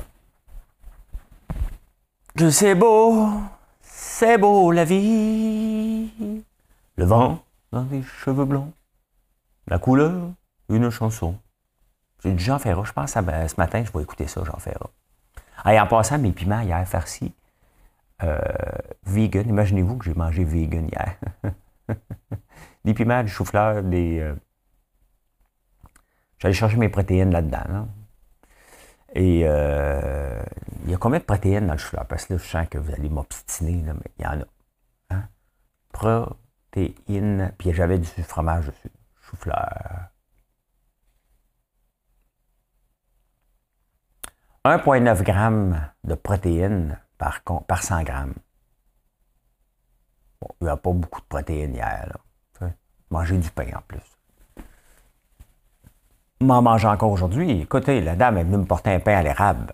C'est 2.50 2.74
beau, 2.74 3.28
c'est 3.82 4.38
beau 4.38 4.72
la 4.72 4.84
vie. 4.86 6.10
Le 6.96 7.04
vent 7.04 7.44
dans 7.70 7.86
les 7.90 8.02
cheveux 8.02 8.46
blonds. 8.46 8.72
La 9.68 9.78
couleur, 9.78 10.30
une 10.70 10.88
chanson. 10.88 11.38
J'ai 12.24 12.32
du 12.32 12.42
Jean 12.42 12.58
Ferrat. 12.58 12.84
Je 12.84 12.92
pense 12.92 13.14
à, 13.14 13.48
ce 13.48 13.56
matin, 13.58 13.84
je 13.84 13.92
vais 13.92 14.02
écouter 14.02 14.26
ça, 14.26 14.42
Jean 14.42 14.58
Ferrat. 14.58 14.90
En 15.64 15.86
passant, 15.86 16.18
mes 16.18 16.32
piments 16.32 16.60
hier 16.60 16.86
farcis, 16.86 17.34
euh, 18.22 18.38
vegan. 19.04 19.48
Imaginez-vous 19.48 19.96
que 19.96 20.04
j'ai 20.04 20.14
mangé 20.14 20.44
vegan 20.44 20.88
hier. 20.88 21.16
des 22.84 22.94
piments, 22.94 23.22
du 23.22 23.30
chou-fleur, 23.30 23.82
des. 23.82 24.20
Euh, 24.20 24.34
J'allais 26.38 26.54
chercher 26.54 26.76
mes 26.76 26.88
protéines 26.88 27.30
là-dedans. 27.30 27.86
Et 29.14 29.42
euh, 29.44 30.42
il 30.84 30.90
y 30.90 30.94
a 30.94 30.96
combien 30.96 31.20
de 31.20 31.24
protéines 31.24 31.66
dans 31.66 31.74
le 31.74 31.78
chou-fleur? 31.78 32.06
Parce 32.06 32.26
que 32.26 32.34
là, 32.34 32.38
je 32.38 32.48
sens 32.48 32.66
que 32.68 32.78
vous 32.78 32.92
allez 32.92 33.08
m'obstiner, 33.08 33.82
mais 33.82 34.10
il 34.18 34.24
y 34.24 34.26
en 34.26 34.40
a. 34.40 34.44
Hein? 35.10 35.28
Protéines, 35.92 37.52
puis 37.58 37.72
j'avais 37.72 37.98
du 37.98 38.08
fromage 38.24 38.66
dessus. 38.66 38.90
Chou-fleur. 39.20 40.11
1,9 44.64 45.24
g 45.24 45.78
de 46.04 46.14
protéines 46.14 46.98
par, 47.18 47.40
par 47.66 47.82
100 47.82 48.02
grammes. 48.04 48.34
Bon, 50.40 50.48
il 50.60 50.64
n'y 50.64 50.70
a 50.70 50.76
pas 50.76 50.92
beaucoup 50.92 51.20
de 51.20 51.26
protéines 51.26 51.74
hier. 51.74 52.06
Là. 52.08 52.68
Manger 53.10 53.38
du 53.38 53.50
pain 53.50 53.68
en 53.76 53.82
plus 53.82 54.12
m'en 56.42 56.62
mange 56.62 56.84
encore 56.84 57.10
aujourd'hui. 57.10 57.62
Écoutez, 57.62 58.00
la 58.00 58.16
dame 58.16 58.38
est 58.38 58.44
venue 58.44 58.58
me 58.58 58.64
porter 58.64 58.90
un 58.90 59.00
pain 59.00 59.16
à 59.16 59.22
l'érable. 59.22 59.72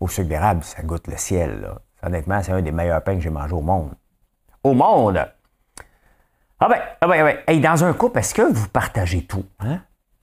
Au 0.00 0.08
sucre 0.08 0.28
d'érable, 0.28 0.62
ça 0.62 0.82
goûte 0.82 1.06
le 1.08 1.16
ciel. 1.16 1.68
Honnêtement, 2.02 2.42
c'est 2.42 2.52
un 2.52 2.62
des 2.62 2.72
meilleurs 2.72 3.02
pains 3.02 3.14
que 3.14 3.20
j'ai 3.20 3.30
mangé 3.30 3.54
au 3.54 3.60
monde. 3.60 3.92
Au 4.62 4.74
monde! 4.74 5.26
Ah 6.60 6.68
ben, 6.68 6.80
ah 7.00 7.06
ben, 7.06 7.26
ah 7.26 7.42
ben. 7.46 7.60
dans 7.60 7.84
un 7.84 7.92
couple, 7.92 8.18
est-ce 8.18 8.34
que 8.34 8.42
vous 8.42 8.68
partagez 8.68 9.24
tout? 9.24 9.44
Hein? 9.60 9.74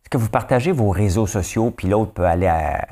Est-ce 0.04 0.10
que 0.10 0.18
vous 0.18 0.30
partagez 0.30 0.72
vos 0.72 0.90
réseaux 0.90 1.28
sociaux, 1.28 1.72
puis 1.72 1.88
l'autre 1.88 2.14
peut 2.14 2.26
aller 2.26 2.48
à, 2.48 2.86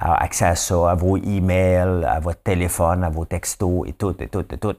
accès 0.00 0.46
à 0.46 0.54
ça, 0.54 0.90
à 0.90 0.94
vos 0.94 1.16
emails, 1.16 2.04
à 2.04 2.20
votre 2.20 2.42
téléphone, 2.42 3.04
à 3.04 3.10
vos 3.10 3.24
textos 3.24 3.88
et 3.88 3.92
tout, 3.92 4.14
et 4.22 4.28
tout, 4.28 4.46
et 4.54 4.58
tout? 4.58 4.76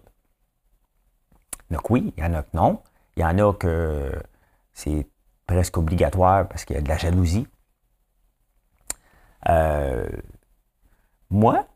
Donc 1.69 1.89
oui, 1.89 2.13
il 2.17 2.23
y 2.23 2.25
en 2.25 2.33
a 2.33 2.43
que 2.43 2.55
non. 2.55 2.81
Il 3.15 3.21
y 3.21 3.25
en 3.25 3.37
a 3.37 3.53
que 3.53 4.11
c'est 4.73 5.07
presque 5.45 5.77
obligatoire 5.77 6.47
parce 6.47 6.65
qu'il 6.65 6.75
y 6.75 6.79
a 6.79 6.81
de 6.81 6.87
la 6.87 6.97
jalousie. 6.97 7.47
Euh, 9.47 10.07
moi, 11.29 11.67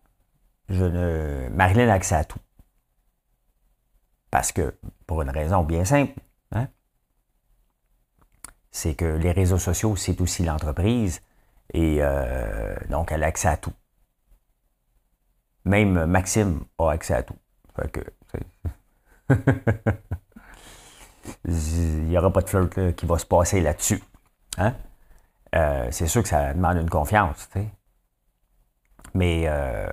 je 0.69 0.85
ne. 0.85 1.49
Marilyn 1.49 1.89
a 1.89 1.93
accès 1.93 2.15
à 2.15 2.23
tout. 2.23 2.39
Parce 4.31 4.51
que, 4.51 4.75
pour 5.05 5.21
une 5.21 5.29
raison 5.29 5.63
bien 5.63 5.85
simple, 5.85 6.19
hein, 6.51 6.67
c'est 8.71 8.95
que 8.95 9.05
les 9.05 9.31
réseaux 9.31 9.59
sociaux, 9.59 9.95
c'est 9.95 10.19
aussi 10.21 10.43
l'entreprise. 10.43 11.21
Et 11.73 11.97
euh, 11.99 12.75
donc, 12.89 13.11
elle 13.11 13.23
a 13.23 13.27
accès 13.27 13.47
à 13.47 13.57
tout. 13.57 13.73
Même 15.65 16.05
Maxime 16.05 16.65
a 16.77 16.91
accès 16.91 17.15
à 17.15 17.23
tout. 17.23 17.37
Il 21.45 22.03
n'y 22.05 22.17
aura 22.17 22.31
pas 22.31 22.41
de 22.41 22.49
flirt 22.49 22.95
qui 22.95 23.05
va 23.05 23.17
se 23.17 23.25
passer 23.25 23.61
là-dessus. 23.61 24.03
Hein? 24.57 24.75
Euh, 25.55 25.87
c'est 25.91 26.07
sûr 26.07 26.21
que 26.21 26.29
ça 26.29 26.53
demande 26.53 26.77
une 26.77 26.89
confiance, 26.89 27.49
Mais 29.13 29.43
euh, 29.47 29.87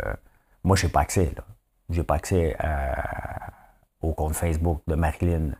moi, 0.64 0.76
je 0.76 0.86
n'ai 0.86 0.92
pas 0.92 1.00
accès. 1.00 1.32
Je 1.88 1.98
n'ai 1.98 2.04
pas 2.04 2.16
accès 2.16 2.56
au 4.00 4.12
compte 4.12 4.34
Facebook 4.34 4.82
de 4.86 4.94
Marilyn, 4.96 5.52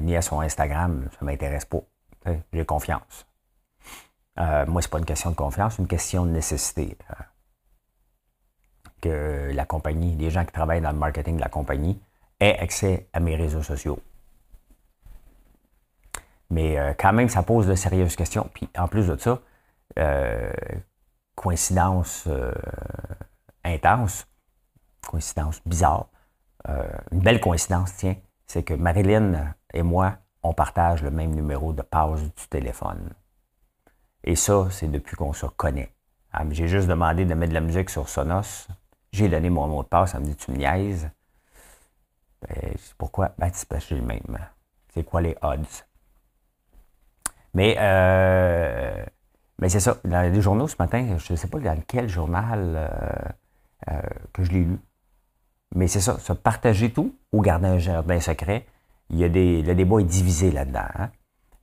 ni 0.00 0.16
à 0.16 0.22
son 0.22 0.40
Instagram. 0.40 1.08
Ça 1.12 1.18
ne 1.22 1.26
m'intéresse 1.26 1.64
pas. 1.64 1.82
J'ai 2.52 2.64
confiance. 2.66 3.27
Moi, 4.38 4.82
ce 4.82 4.86
n'est 4.86 4.90
pas 4.90 4.98
une 4.98 5.04
question 5.04 5.30
de 5.30 5.36
confiance, 5.36 5.74
c'est 5.74 5.82
une 5.82 5.88
question 5.88 6.24
de 6.24 6.30
nécessité. 6.30 6.96
que 9.00 9.50
la 9.52 9.64
compagnie, 9.64 10.16
les 10.16 10.30
gens 10.30 10.44
qui 10.44 10.52
travaillent 10.52 10.80
dans 10.80 10.90
le 10.90 10.98
marketing 10.98 11.36
de 11.36 11.40
la 11.40 11.48
compagnie 11.48 12.00
aient 12.40 12.58
accès 12.58 13.08
à 13.12 13.20
mes 13.20 13.36
réseaux 13.36 13.62
sociaux. 13.62 14.00
Mais 16.50 16.78
euh, 16.78 16.94
quand 16.98 17.12
même, 17.12 17.28
ça 17.28 17.42
pose 17.42 17.66
de 17.66 17.74
sérieuses 17.74 18.16
questions. 18.16 18.48
Puis 18.54 18.68
en 18.76 18.88
plus 18.88 19.06
de 19.08 19.16
ça, 19.16 19.40
euh, 19.98 20.50
coïncidence 21.34 22.24
euh, 22.26 22.52
intense, 23.64 24.26
coïncidence 25.06 25.60
bizarre, 25.66 26.08
une 27.12 27.20
belle 27.20 27.40
coïncidence, 27.40 27.94
tiens, 27.96 28.16
c'est 28.46 28.62
que 28.62 28.74
Marilyn 28.74 29.54
et 29.72 29.82
moi, 29.82 30.18
on 30.42 30.52
partage 30.52 31.02
le 31.02 31.10
même 31.10 31.34
numéro 31.34 31.72
de 31.72 31.80
pause 31.80 32.22
du 32.22 32.48
téléphone. 32.50 33.14
Et 34.28 34.36
ça, 34.36 34.68
c'est 34.70 34.90
depuis 34.90 35.16
qu'on 35.16 35.32
se 35.32 35.46
connaît. 35.46 35.90
J'ai 36.50 36.68
juste 36.68 36.86
demandé 36.86 37.24
de 37.24 37.32
mettre 37.32 37.48
de 37.48 37.54
la 37.54 37.62
musique 37.62 37.88
sur 37.88 38.10
Sonos. 38.10 38.68
J'ai 39.10 39.26
donné 39.26 39.48
mon 39.48 39.66
mot 39.66 39.82
de 39.82 39.88
passe, 39.88 40.12
elle 40.14 40.20
me 40.20 40.26
dit 40.26 40.36
Tu 40.36 40.50
me 40.50 40.58
niaises. 40.58 41.08
Ben, 42.42 42.74
pourquoi? 42.98 43.34
Ben, 43.38 43.50
c'est 43.50 43.90
le 43.92 44.02
même. 44.02 44.38
C'est 44.92 45.02
quoi 45.02 45.22
les 45.22 45.34
odds? 45.40 45.86
Mais, 47.54 47.74
euh, 47.78 49.02
mais 49.60 49.70
c'est 49.70 49.80
ça. 49.80 49.96
Dans 50.04 50.30
les 50.30 50.42
journaux 50.42 50.68
ce 50.68 50.76
matin, 50.78 51.16
je 51.16 51.32
ne 51.32 51.36
sais 51.38 51.48
pas 51.48 51.58
dans 51.58 51.80
quel 51.86 52.06
journal 52.06 52.74
euh, 52.76 52.88
euh, 53.90 54.02
que 54.34 54.44
je 54.44 54.52
l'ai 54.52 54.64
lu. 54.64 54.78
Mais 55.74 55.88
c'est 55.88 56.00
ça, 56.00 56.18
se 56.18 56.34
partager 56.34 56.92
tout 56.92 57.16
ou 57.32 57.40
garder 57.40 57.68
un 57.68 57.78
jardin 57.78 58.20
secret. 58.20 58.66
Il 59.08 59.16
y 59.16 59.24
a 59.24 59.28
le 59.28 59.74
débat 59.74 60.00
est 60.00 60.04
divisé 60.04 60.50
là-dedans. 60.50 60.88
Hein. 60.96 61.10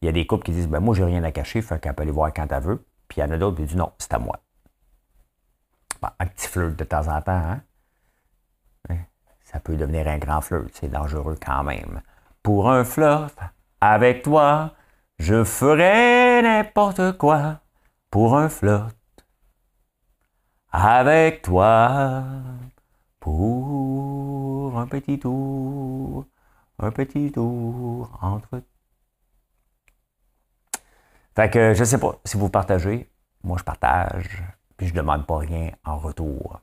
Il 0.02 0.06
y 0.06 0.10
a 0.10 0.12
des 0.12 0.28
couples 0.28 0.44
qui 0.44 0.52
disent 0.52 0.68
ben, 0.68 0.80
Moi, 0.80 0.96
j'ai 0.96 1.04
rien 1.04 1.24
à 1.24 1.32
cacher, 1.32 1.62
fait 1.62 1.80
qu'elle 1.80 1.94
peut 1.94 2.04
aller 2.04 2.12
voir 2.12 2.34
quand 2.34 2.48
elle 2.52 2.64
veut. 2.64 2.86
Puis 3.08 3.20
il 3.20 3.22
y 3.22 3.24
en 3.24 3.32
a 3.32 3.38
d'autres 3.38 3.58
qui 3.58 3.64
disent 3.64 3.76
Non, 3.76 3.92
c'est 3.98 4.14
à 4.14 4.20
moi. 4.20 4.40
un 6.20 6.26
petit 6.28 6.48
flirt 6.48 6.76
de 6.76 6.84
temps 6.84 7.08
en 7.08 7.22
temps, 7.22 7.32
hein? 7.32 7.62
ça 9.44 9.60
peut 9.62 9.78
devenir 9.78 10.08
un 10.08 10.18
grand 10.18 10.42
flirt. 10.42 10.70
C'est 10.74 10.90
dangereux 10.90 11.38
quand 11.44 11.64
même. 11.64 12.02
Pour 12.44 12.70
un 12.70 12.84
flirt 12.84 13.34
avec 13.80 14.24
toi, 14.24 14.74
je 15.18 15.44
ferai 15.44 16.42
n'importe 16.42 17.18
quoi. 17.18 17.62
Pour 18.12 18.38
un 18.38 18.50
flirt 18.50 18.96
avec 20.72 21.42
toi. 21.42 22.24
Pour 23.20 24.78
un 24.78 24.88
petit 24.88 25.20
tour. 25.20 26.26
Un 26.80 26.92
petit 26.92 27.32
tour 27.32 28.20
entre. 28.22 28.62
Fait 31.36 31.50
que 31.50 31.74
je 31.74 31.84
sais 31.84 31.98
pas 31.98 32.16
si 32.24 32.38
vous 32.38 32.50
partagez. 32.50 33.10
Moi, 33.44 33.58
je 33.60 33.64
partage. 33.64 34.44
Puis 34.78 34.88
je 34.88 34.94
demande 34.94 35.26
pas 35.26 35.38
rien 35.38 35.72
en 35.84 35.98
retour. 35.98 36.62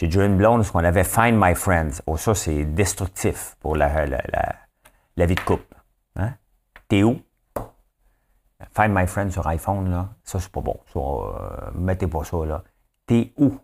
J'ai 0.00 0.06
déjà 0.06 0.24
une 0.24 0.38
blonde 0.38 0.64
ce 0.64 0.72
qu'on 0.72 0.82
avait 0.82 1.04
Find 1.04 1.38
My 1.38 1.54
Friends. 1.54 2.00
Oh, 2.06 2.16
ça, 2.16 2.34
c'est 2.34 2.64
destructif 2.64 3.54
pour 3.60 3.76
la, 3.76 4.06
la, 4.06 5.26
vie 5.26 5.34
de 5.34 5.40
couple. 5.40 5.76
Hein? 6.16 6.32
T'es 6.88 7.02
où? 7.02 7.20
Find 8.74 8.94
My 8.94 9.06
Friends 9.06 9.32
sur 9.32 9.46
iPhone, 9.46 9.90
là, 9.90 10.08
ça, 10.24 10.40
c'est 10.40 10.50
pas 10.50 10.62
bon. 10.62 10.80
Euh, 10.96 11.70
mettez 11.74 12.06
pas 12.06 12.24
ça, 12.24 12.46
là. 12.46 12.64
T'es 13.04 13.34
où? 13.36 13.58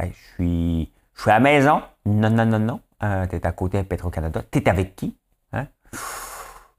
je 0.00 0.06
suis. 0.34 0.92
Je 1.14 1.20
suis 1.20 1.30
à 1.30 1.34
la 1.34 1.40
maison. 1.40 1.80
Non, 2.04 2.30
non, 2.30 2.44
non, 2.44 2.58
non. 2.58 2.80
Euh, 3.04 3.26
t'es 3.28 3.46
à 3.46 3.52
côté 3.52 3.78
de 3.78 3.86
Petro-Canada. 3.86 4.42
T'es 4.50 4.68
avec 4.68 4.96
qui? 4.96 5.16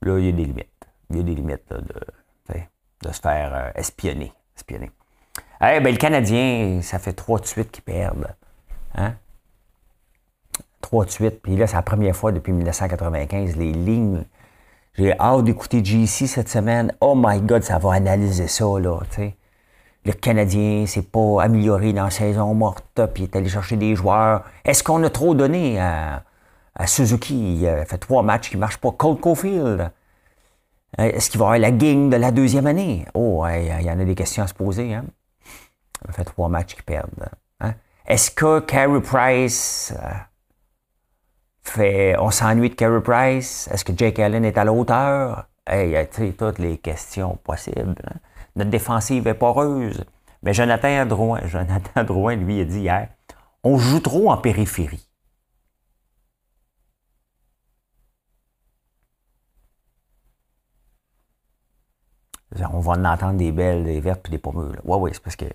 Là, 0.01 0.19
il 0.19 0.25
y 0.25 0.29
a 0.29 0.31
des 0.31 0.45
limites. 0.45 0.67
Il 1.09 1.17
y 1.17 1.19
a 1.19 1.23
des 1.23 1.35
limites 1.35 1.69
de, 1.69 1.83
de 3.03 3.11
se 3.11 3.19
faire 3.19 3.51
euh, 3.53 3.69
espionner. 3.75 4.33
espionner. 4.55 4.91
Eh 5.61 5.79
ben, 5.79 5.91
le 5.91 5.97
Canadien, 5.97 6.79
ça 6.81 6.99
fait 6.99 7.13
trois 7.13 7.39
de 7.39 7.45
suite 7.45 7.71
qu'ils 7.71 7.83
perdent. 7.83 8.35
Hein? 8.95 9.13
Trois 10.81 11.05
de 11.05 11.11
suite. 11.11 11.41
Puis 11.41 11.55
là, 11.55 11.67
c'est 11.67 11.75
la 11.75 11.81
première 11.81 12.15
fois 12.15 12.31
depuis 12.31 12.51
1995. 12.51 13.55
Les 13.55 13.71
lignes. 13.71 14.23
J'ai 14.95 15.17
hâte 15.19 15.45
d'écouter 15.45 15.83
GC 15.83 16.27
cette 16.27 16.49
semaine. 16.49 16.93
Oh 17.01 17.13
my 17.15 17.41
God, 17.41 17.63
ça 17.63 17.79
va 17.79 17.93
analyser 17.93 18.47
ça, 18.47 18.65
là. 18.79 18.99
Le 20.05 20.11
Canadien 20.11 20.85
s'est 20.85 21.01
pas 21.01 21.41
amélioré 21.41 21.93
dans 21.93 22.03
la 22.03 22.09
saison 22.09 22.53
morte, 22.53 23.01
puis 23.13 23.23
il 23.23 23.29
est 23.29 23.35
allé 23.35 23.47
chercher 23.47 23.77
des 23.77 23.95
joueurs. 23.95 24.43
Est-ce 24.65 24.83
qu'on 24.83 25.01
a 25.03 25.09
trop 25.09 25.33
donné 25.33 25.79
à, 25.79 26.23
Suzuki? 26.85 27.57
Il 27.57 27.67
a 27.67 27.85
fait 27.85 27.97
trois 27.97 28.23
matchs 28.23 28.49
qui 28.49 28.55
ne 28.55 28.61
marchent 28.61 28.77
pas. 28.77 28.91
Cold 28.91 29.19
Cofield. 29.19 29.91
Est-ce 30.97 31.29
qu'il 31.29 31.39
va 31.39 31.45
avoir 31.45 31.59
la 31.59 31.71
gang 31.71 32.09
de 32.09 32.17
la 32.17 32.31
deuxième 32.31 32.67
année? 32.67 33.05
Oh, 33.13 33.45
il 33.47 33.83
y 33.83 33.89
en 33.89 33.99
a 33.99 34.05
des 34.05 34.15
questions 34.15 34.43
à 34.43 34.47
se 34.47 34.53
poser. 34.53 34.93
Hein? 34.93 35.05
Ça 36.05 36.13
fait 36.13 36.23
trois 36.23 36.49
matchs 36.49 36.75
qu'ils 36.75 36.83
perdent. 36.83 37.29
Hein? 37.59 37.73
Est-ce 38.05 38.29
que 38.29 38.59
Carey 38.59 39.01
Price 39.01 39.93
euh, 39.97 40.09
fait. 41.63 42.15
On 42.19 42.29
s'ennuie 42.29 42.69
de 42.69 42.75
Carey 42.75 43.01
Price? 43.01 43.67
Est-ce 43.71 43.83
que 43.83 43.93
Jake 43.95 44.19
Allen 44.19 44.45
est 44.45 44.57
à 44.57 44.63
la 44.63 44.73
hauteur? 44.73 45.47
Hey, 45.65 45.91
y 45.91 45.95
a 45.95 46.05
toutes 46.05 46.59
les 46.59 46.77
questions 46.77 47.37
possibles. 47.43 47.95
Hein? 48.05 48.17
Notre 48.55 48.69
défensive 48.69 49.27
est 49.27 49.33
poreuse. 49.33 50.03
Mais 50.43 50.53
Jonathan 50.53 51.05
Drouin, 51.05 51.39
Jonathan 51.45 52.03
Drouin, 52.03 52.35
lui, 52.35 52.61
a 52.61 52.65
dit 52.65 52.81
hier 52.81 53.07
on 53.63 53.77
joue 53.77 54.01
trop 54.01 54.29
en 54.29 54.37
périphérie. 54.37 55.07
On 62.71 62.79
va 62.79 62.93
en 62.93 63.05
entendre 63.05 63.37
des 63.37 63.51
belles, 63.51 63.83
des 63.83 63.99
vertes 63.99 64.21
puis 64.23 64.31
des 64.31 64.37
pommures. 64.37 64.75
Oui, 64.83 64.97
oui, 64.99 65.09
c'est 65.13 65.23
parce 65.23 65.35
que 65.35 65.45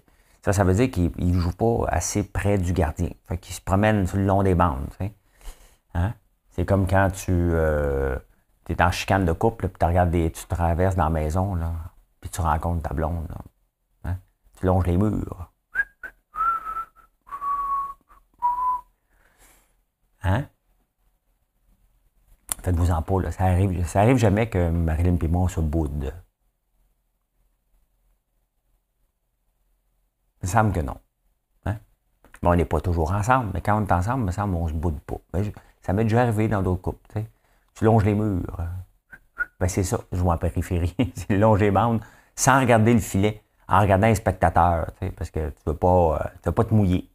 ça, 0.43 0.53
ça 0.53 0.65
veut 0.65 0.75
dire 0.75 0.91
qu'il 0.91 1.13
ne 1.19 1.39
joue 1.39 1.53
pas 1.53 1.87
assez 1.89 2.23
près 2.25 2.59
du 2.59 2.73
gardien. 2.73 3.11
Fait 3.25 3.39
qu'il 3.39 3.55
se 3.55 3.61
promène 3.61 4.07
sur 4.07 4.19
le 4.19 4.25
long 4.25 4.43
des 4.43 4.55
bandes. 4.55 4.89
Hein? 5.95 6.15
C'est 6.51 6.65
comme 6.65 6.87
quand 6.87 7.11
tu 7.11 7.33
euh, 7.33 8.17
es 8.69 8.83
en 8.83 8.91
chicane 8.91 9.25
de 9.25 9.33
couple, 9.33 9.69
puis 9.69 9.79
tu 9.79 10.11
des, 10.11 10.31
tu 10.31 10.47
traverses 10.47 10.97
dans 10.97 11.05
la 11.05 11.11
maison, 11.11 11.55
là, 11.55 11.73
puis 12.21 12.31
tu 12.31 12.41
rencontres 12.41 12.83
ta 12.83 12.95
blonde. 12.95 13.29
Hein? 14.05 14.17
Tu 14.59 14.67
longes 14.67 14.87
les 14.87 14.97
murs. 14.97 15.53
Hein? 20.23 20.47
Faites-vous 22.63 22.91
en 22.91 23.03
pas, 23.03 23.21
là. 23.23 23.31
Ça 23.31 23.45
arrive, 23.45 23.87
ça 23.87 24.01
arrive 24.01 24.17
jamais 24.17 24.49
que 24.49 24.71
Marilyn 24.71 25.17
et 25.17 25.49
se 25.49 25.61
boude. 25.61 26.13
Il 30.43 30.47
me 30.47 30.49
semble 30.49 30.73
que 30.73 30.81
non. 30.81 30.97
Hein? 31.67 31.77
on 32.43 32.55
n'est 32.55 32.65
pas 32.65 32.81
toujours 32.81 33.13
ensemble, 33.13 33.51
mais 33.55 33.61
quand 33.61 33.81
on 33.81 33.87
est 33.87 33.93
ensemble, 33.93 34.23
il 34.23 34.27
me 34.27 34.33
semble 34.33 34.55
qu'on 34.55 34.69
se 34.69 34.75
boude 34.75 35.01
pas. 35.01 35.21
ça 35.81 35.93
m'est 35.93 36.05
déjà 36.05 36.23
arrivé 36.23 36.49
dans 36.49 36.63
d'autres 36.63 36.83
couples. 36.83 37.23
Tu 37.75 37.85
longes 37.85 38.05
les 38.05 38.15
murs. 38.15 38.59
Ben, 39.61 39.69
c'est 39.69 39.83
ça, 39.83 39.99
je 40.13 40.21
vois 40.21 40.35
en 40.35 40.39
périphérie. 40.39 40.95
c'est 41.15 41.37
longer 41.37 41.67
les 41.67 41.71
bandes 41.71 42.01
sans 42.37 42.61
regarder 42.61 42.95
le 42.95 43.01
filet, 43.01 43.43
en 43.67 43.81
regardant 43.81 44.07
les 44.07 44.15
spectateurs, 44.15 44.93
parce 45.17 45.31
que 45.31 45.49
tu 45.51 45.57
ne 45.67 45.73
veux, 45.73 45.77
pas, 45.77 46.21
euh, 46.23 46.29
veux 46.47 46.53
pas 46.53 46.65
te 46.65 46.73
mouiller. 46.73 47.11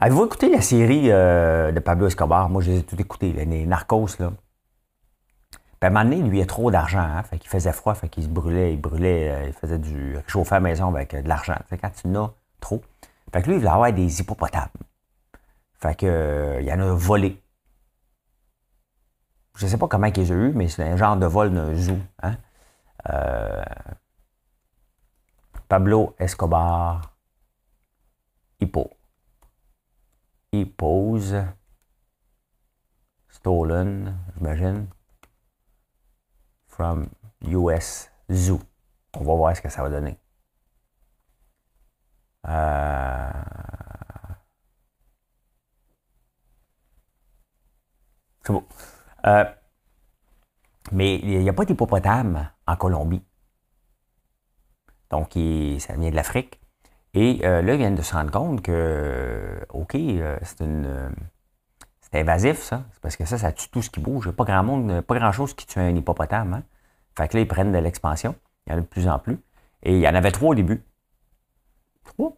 Avez-vous 0.00 0.26
écouté 0.26 0.50
la 0.50 0.60
série 0.60 1.10
euh, 1.10 1.72
de 1.72 1.80
Pablo 1.80 2.08
Escobar? 2.08 2.48
Moi, 2.48 2.62
j'ai 2.62 2.82
tout 2.82 3.00
écouté, 3.00 3.32
les 3.32 3.66
Narcos, 3.66 4.18
là. 4.18 4.32
Puis 5.80 5.86
à 5.86 5.90
un 5.90 5.90
moment 5.90 6.04
donné, 6.10 6.28
lui, 6.28 6.38
il 6.38 6.42
a 6.42 6.46
trop 6.46 6.70
d'argent. 6.70 6.98
Hein? 6.98 7.22
Fait 7.22 7.38
qu'il 7.38 7.48
faisait 7.48 7.72
froid, 7.72 7.94
fait 7.94 8.08
qu'il 8.08 8.24
se 8.24 8.28
brûlait, 8.28 8.72
il 8.72 8.80
brûlait, 8.80 9.30
euh, 9.30 9.46
il 9.46 9.52
faisait 9.52 9.78
du 9.78 10.16
réchauffer 10.16 10.56
à 10.56 10.58
la 10.58 10.60
maison 10.60 10.88
avec 10.88 11.14
euh, 11.14 11.22
de 11.22 11.28
l'argent. 11.28 11.54
Fait 11.68 11.78
quand 11.78 11.90
tu 11.90 12.08
n'as 12.08 12.30
trop. 12.60 12.82
Fait 13.32 13.42
que 13.42 13.46
lui, 13.46 13.54
il 13.54 13.58
voulait 13.58 13.70
avoir 13.70 13.92
des 13.92 14.20
hippopotames. 14.20 14.68
Fait 15.74 15.94
que, 15.94 16.06
euh, 16.06 16.60
il 16.60 16.66
y 16.66 16.72
en 16.72 16.80
a 16.80 16.92
volé. 16.92 17.40
Je 19.54 19.66
ne 19.66 19.70
sais 19.70 19.78
pas 19.78 19.86
comment 19.86 20.08
ils 20.08 20.14
les 20.14 20.32
ont 20.32 20.34
eu, 20.34 20.52
mais 20.52 20.68
c'est 20.68 20.82
un 20.82 20.96
genre 20.96 21.16
de 21.16 21.26
vol 21.26 21.52
d'un 21.52 21.74
zoo. 21.74 21.98
Hein? 22.22 22.36
Pablo 25.68 26.14
Escobar, 26.18 27.14
hippo. 28.60 28.90
Hippos. 30.52 31.34
Stolen, 33.28 34.18
j'imagine 34.36 34.88
from 36.78 37.08
US 37.42 38.08
Zoo. 38.30 38.60
On 39.14 39.24
va 39.24 39.34
voir 39.34 39.56
ce 39.56 39.60
que 39.60 39.68
ça 39.68 39.82
va 39.82 39.90
donner. 39.90 40.16
Euh, 42.46 43.30
c'est 48.44 48.52
beau. 48.52 48.64
Euh, 49.26 49.44
mais 50.92 51.16
il 51.16 51.40
n'y 51.40 51.48
a 51.48 51.52
pas 51.52 51.64
d'hippopotame 51.64 52.48
en 52.68 52.76
Colombie. 52.76 53.24
Donc, 55.10 55.32
ça 55.32 55.96
vient 55.96 56.10
de 56.10 56.14
l'Afrique. 56.14 56.60
Et 57.14 57.40
euh, 57.44 57.60
là, 57.60 57.74
ils 57.74 57.78
viennent 57.78 57.96
de 57.96 58.02
se 58.02 58.14
rendre 58.14 58.30
compte 58.30 58.62
que, 58.62 59.66
OK, 59.70 59.96
c'est 60.42 60.60
une 60.60 61.12
c'est 62.12 62.20
invasif, 62.20 62.62
ça. 62.62 62.84
C'est 62.92 63.00
parce 63.00 63.16
que 63.16 63.24
ça, 63.24 63.38
ça 63.38 63.52
tue 63.52 63.68
tout 63.68 63.82
ce 63.82 63.90
qui 63.90 64.00
bouge. 64.00 64.30
Pas 64.30 64.44
grand 64.44 64.62
monde, 64.62 65.00
pas 65.02 65.18
grand 65.18 65.32
chose 65.32 65.54
qui 65.54 65.66
tue 65.66 65.78
un 65.78 65.94
hippopotame. 65.94 66.54
Hein? 66.54 66.62
Fait 67.16 67.28
que 67.28 67.36
là, 67.36 67.42
ils 67.42 67.48
prennent 67.48 67.72
de 67.72 67.78
l'expansion. 67.78 68.34
Il 68.66 68.72
y 68.72 68.74
en 68.74 68.78
a 68.78 68.80
de 68.80 68.86
plus 68.86 69.08
en 69.08 69.18
plus. 69.18 69.38
Et 69.82 69.94
il 69.94 70.00
y 70.00 70.08
en 70.08 70.14
avait 70.14 70.32
trois 70.32 70.50
au 70.50 70.54
début. 70.54 70.82
Trois? 72.04 72.36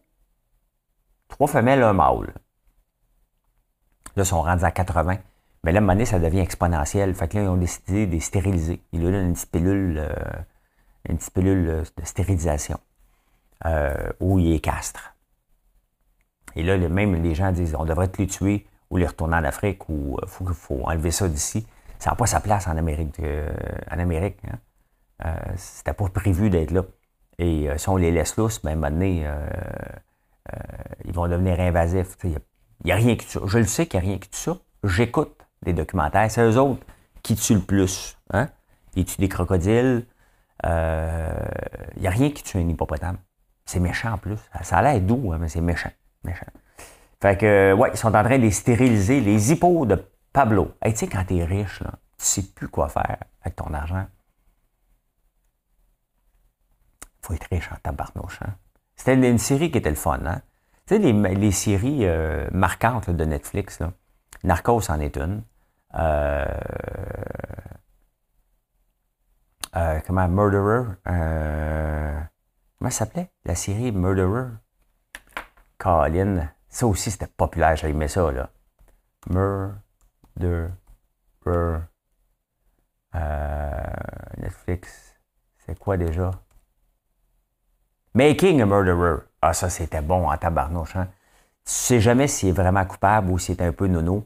Trois 1.29 1.47
femelles, 1.47 1.83
un 1.83 1.93
mâle. 1.93 2.33
Là, 4.15 4.23
ils 4.23 4.25
sont 4.25 4.41
rendus 4.41 4.65
à 4.65 4.71
80. 4.71 5.17
Mais 5.63 5.71
là, 5.71 5.77
à 5.77 5.81
un 5.81 5.81
moment 5.81 5.93
donné, 5.93 6.05
ça 6.05 6.19
devient 6.19 6.39
exponentiel. 6.39 7.13
Fait 7.15 7.27
que 7.29 7.37
là, 7.37 7.43
ils 7.43 7.49
ont 7.49 7.57
décidé 7.57 8.07
de 8.07 8.11
les 8.11 8.19
stériliser. 8.19 8.81
Ils 8.91 9.01
leur 9.01 9.11
donnent 9.11 9.27
une 9.27 9.33
petite 9.33 9.51
pilule, 9.51 9.97
euh, 9.99 10.09
une 11.07 11.17
petite 11.17 11.33
pilule 11.33 11.69
euh, 11.69 11.83
de 11.97 12.05
stérilisation 12.05 12.79
euh, 13.65 14.11
où 14.19 14.39
ils 14.39 14.51
les 14.51 14.59
castrent. 14.59 15.15
Et 16.55 16.63
là, 16.63 16.77
même 16.77 17.23
les 17.23 17.35
gens 17.35 17.51
disent 17.51 17.75
on 17.77 17.85
devrait 17.85 18.09
te 18.09 18.17
les 18.17 18.27
tuer 18.27 18.67
ou 18.91 18.97
les 18.97 19.07
retourner 19.07 19.37
en 19.37 19.43
Afrique 19.43 19.89
ou 19.89 20.17
il 20.19 20.47
euh, 20.47 20.53
faut, 20.53 20.81
enlever 20.83 21.11
ça 21.11 21.27
d'ici. 21.27 21.65
Ça 21.97 22.11
n'a 22.11 22.15
pas 22.15 22.27
sa 22.27 22.39
place 22.39 22.67
en 22.67 22.77
Amérique. 22.77 23.19
en 23.89 23.99
Amérique 23.99 24.37
hein. 24.51 24.57
euh, 25.25 25.53
C'était 25.55 25.93
pas 25.93 26.09
prévu 26.09 26.49
d'être 26.49 26.71
là. 26.71 26.83
Et 27.39 27.69
si 27.77 27.89
on 27.89 27.97
les 27.97 28.11
laisse 28.11 28.37
lousses, 28.37 28.61
ben, 28.61 28.69
à 28.69 28.73
un 28.73 28.75
moment 28.75 28.91
donné, 28.91 29.27
ils 31.05 31.13
vont 31.13 31.27
devenir 31.27 31.59
invasifs. 31.59 32.15
Il 32.23 32.37
n'y 32.85 32.91
a, 32.91 32.95
rien 32.95 33.15
qui 33.15 33.25
tue 33.25 33.31
ça. 33.31 33.39
Je 33.45 33.57
le 33.57 33.65
sais 33.65 33.87
qu'il 33.87 33.99
n'y 33.99 34.05
a 34.05 34.09
rien 34.09 34.19
qui 34.19 34.29
tue 34.29 34.37
ça. 34.37 34.57
J'écoute 34.83 35.35
des 35.63 35.73
documentaires. 35.73 36.29
C'est 36.29 36.43
eux 36.43 36.59
autres 36.59 36.85
qui 37.23 37.35
tuent 37.35 37.55
le 37.55 37.61
plus. 37.61 38.15
Hein? 38.31 38.49
Ils 38.95 39.05
tuent 39.05 39.21
des 39.21 39.29
crocodiles. 39.29 40.05
Il 40.63 40.67
n'y 40.67 42.07
a 42.07 42.11
rien 42.11 42.29
qui 42.29 42.43
tue 42.43 42.57
un 42.57 42.67
hippopotame. 42.67 43.17
C'est 43.65 43.79
méchant 43.79 44.13
en 44.13 44.17
plus. 44.17 44.37
Ça 44.61 44.77
a 44.77 44.81
l'air 44.83 45.01
doux, 45.01 45.31
hein, 45.33 45.37
mais 45.39 45.47
c'est 45.47 45.61
méchant. 45.61 45.91
méchant. 46.23 46.45
Fait 47.21 47.37
que, 47.37 47.73
ouais, 47.73 47.91
ils 47.93 47.97
sont 47.97 48.07
en 48.15 48.23
train 48.23 48.37
de 48.37 48.43
les 48.43 48.51
stériliser, 48.51 49.21
les 49.21 49.51
hippos 49.51 49.85
de 49.85 50.03
Pablo. 50.33 50.73
tu 50.83 50.95
sais, 50.95 51.07
quand 51.07 51.23
t'es 51.25 51.43
riche, 51.43 51.81
là, 51.81 51.91
tu 52.17 52.25
sais 52.25 52.41
plus 52.41 52.67
quoi 52.67 52.89
faire 52.89 53.17
avec 53.41 53.55
ton 53.55 53.73
argent. 53.73 54.07
faut 57.21 57.33
être 57.35 57.47
riche 57.51 57.69
en 57.71 57.75
tabarnouche. 57.75 58.39
Hein? 58.41 58.55
C'était 58.95 59.13
une 59.13 59.37
série 59.37 59.69
qui 59.71 59.77
était 59.77 59.91
le 59.91 59.95
fun. 59.95 60.19
Hein? 60.25 60.41
Tu 60.87 60.95
sais, 60.95 60.99
les, 60.99 61.51
séries 61.51 62.05
euh, 62.05 62.47
marquantes 62.51 63.09
de 63.09 63.25
Netflix, 63.25 63.79
là. 63.79 63.93
Narcos 64.43 64.89
en 64.89 64.99
est 64.99 65.17
une. 65.17 65.43
Euh, 65.93 66.45
euh, 69.75 69.99
comment, 70.07 70.27
Murderer. 70.27 70.95
comment 71.05 72.89
ça 72.89 73.05
s'appelait? 73.05 73.29
La 73.45 73.53
série 73.53 73.91
Murderer? 73.91 74.47
Colin. 75.77 76.49
Ça 76.71 76.87
aussi, 76.87 77.11
c'était 77.11 77.27
populaire. 77.27 77.75
J'aimais 77.75 78.07
ça, 78.07 78.31
là. 78.31 78.49
Murderer. 79.29 80.71
Netflix. 84.37 85.15
C'est 85.65 85.77
quoi 85.77 85.97
déjà? 85.97 86.31
Making 88.15 88.61
a 88.61 88.65
Murderer. 88.65 89.23
Ah, 89.41 89.53
ça, 89.53 89.69
c'était 89.69 90.01
bon 90.01 90.29
en 90.29 90.37
tabarnouche. 90.37 90.95
Hein? 90.95 91.07
Tu 91.65 91.71
sais 91.73 91.99
jamais 91.99 92.27
s'il 92.27 92.49
est 92.49 92.53
vraiment 92.53 92.85
coupable 92.85 93.29
ou 93.31 93.37
s'il 93.37 93.61
est 93.61 93.65
un 93.65 93.73
peu 93.73 93.87
nono, 93.87 94.25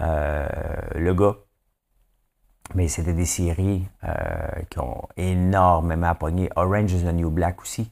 euh, 0.00 0.48
le 0.94 1.12
gars. 1.12 1.36
Mais 2.74 2.88
c'était 2.88 3.14
des 3.14 3.26
séries 3.26 3.88
euh, 4.04 4.62
qui 4.70 4.78
ont 4.78 5.08
énormément 5.16 6.14
pogné. 6.14 6.50
Orange 6.54 6.92
is 6.92 7.02
the 7.02 7.12
New 7.12 7.30
Black 7.30 7.60
aussi. 7.60 7.90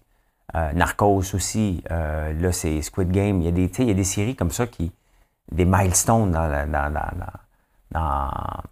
Euh, 0.55 0.73
Narcos 0.73 1.35
aussi. 1.35 1.83
là, 1.91 2.53
c'est 2.53 2.81
Squid 2.83 3.11
Game. 3.11 3.41
Il 3.41 3.45
y, 3.45 3.49
a 3.49 3.53
des, 3.53 3.71
il 3.79 3.89
y 3.89 3.91
a 3.91 3.95
des 3.95 4.05
séries 4.05 4.37
comme 4.37 4.51
ça 4.51 4.67
qui. 4.67 4.93
des 5.53 5.65
milestones 5.65 6.33
dans, 6.33 6.49
dans, 6.71 6.93
dans, 7.93 8.63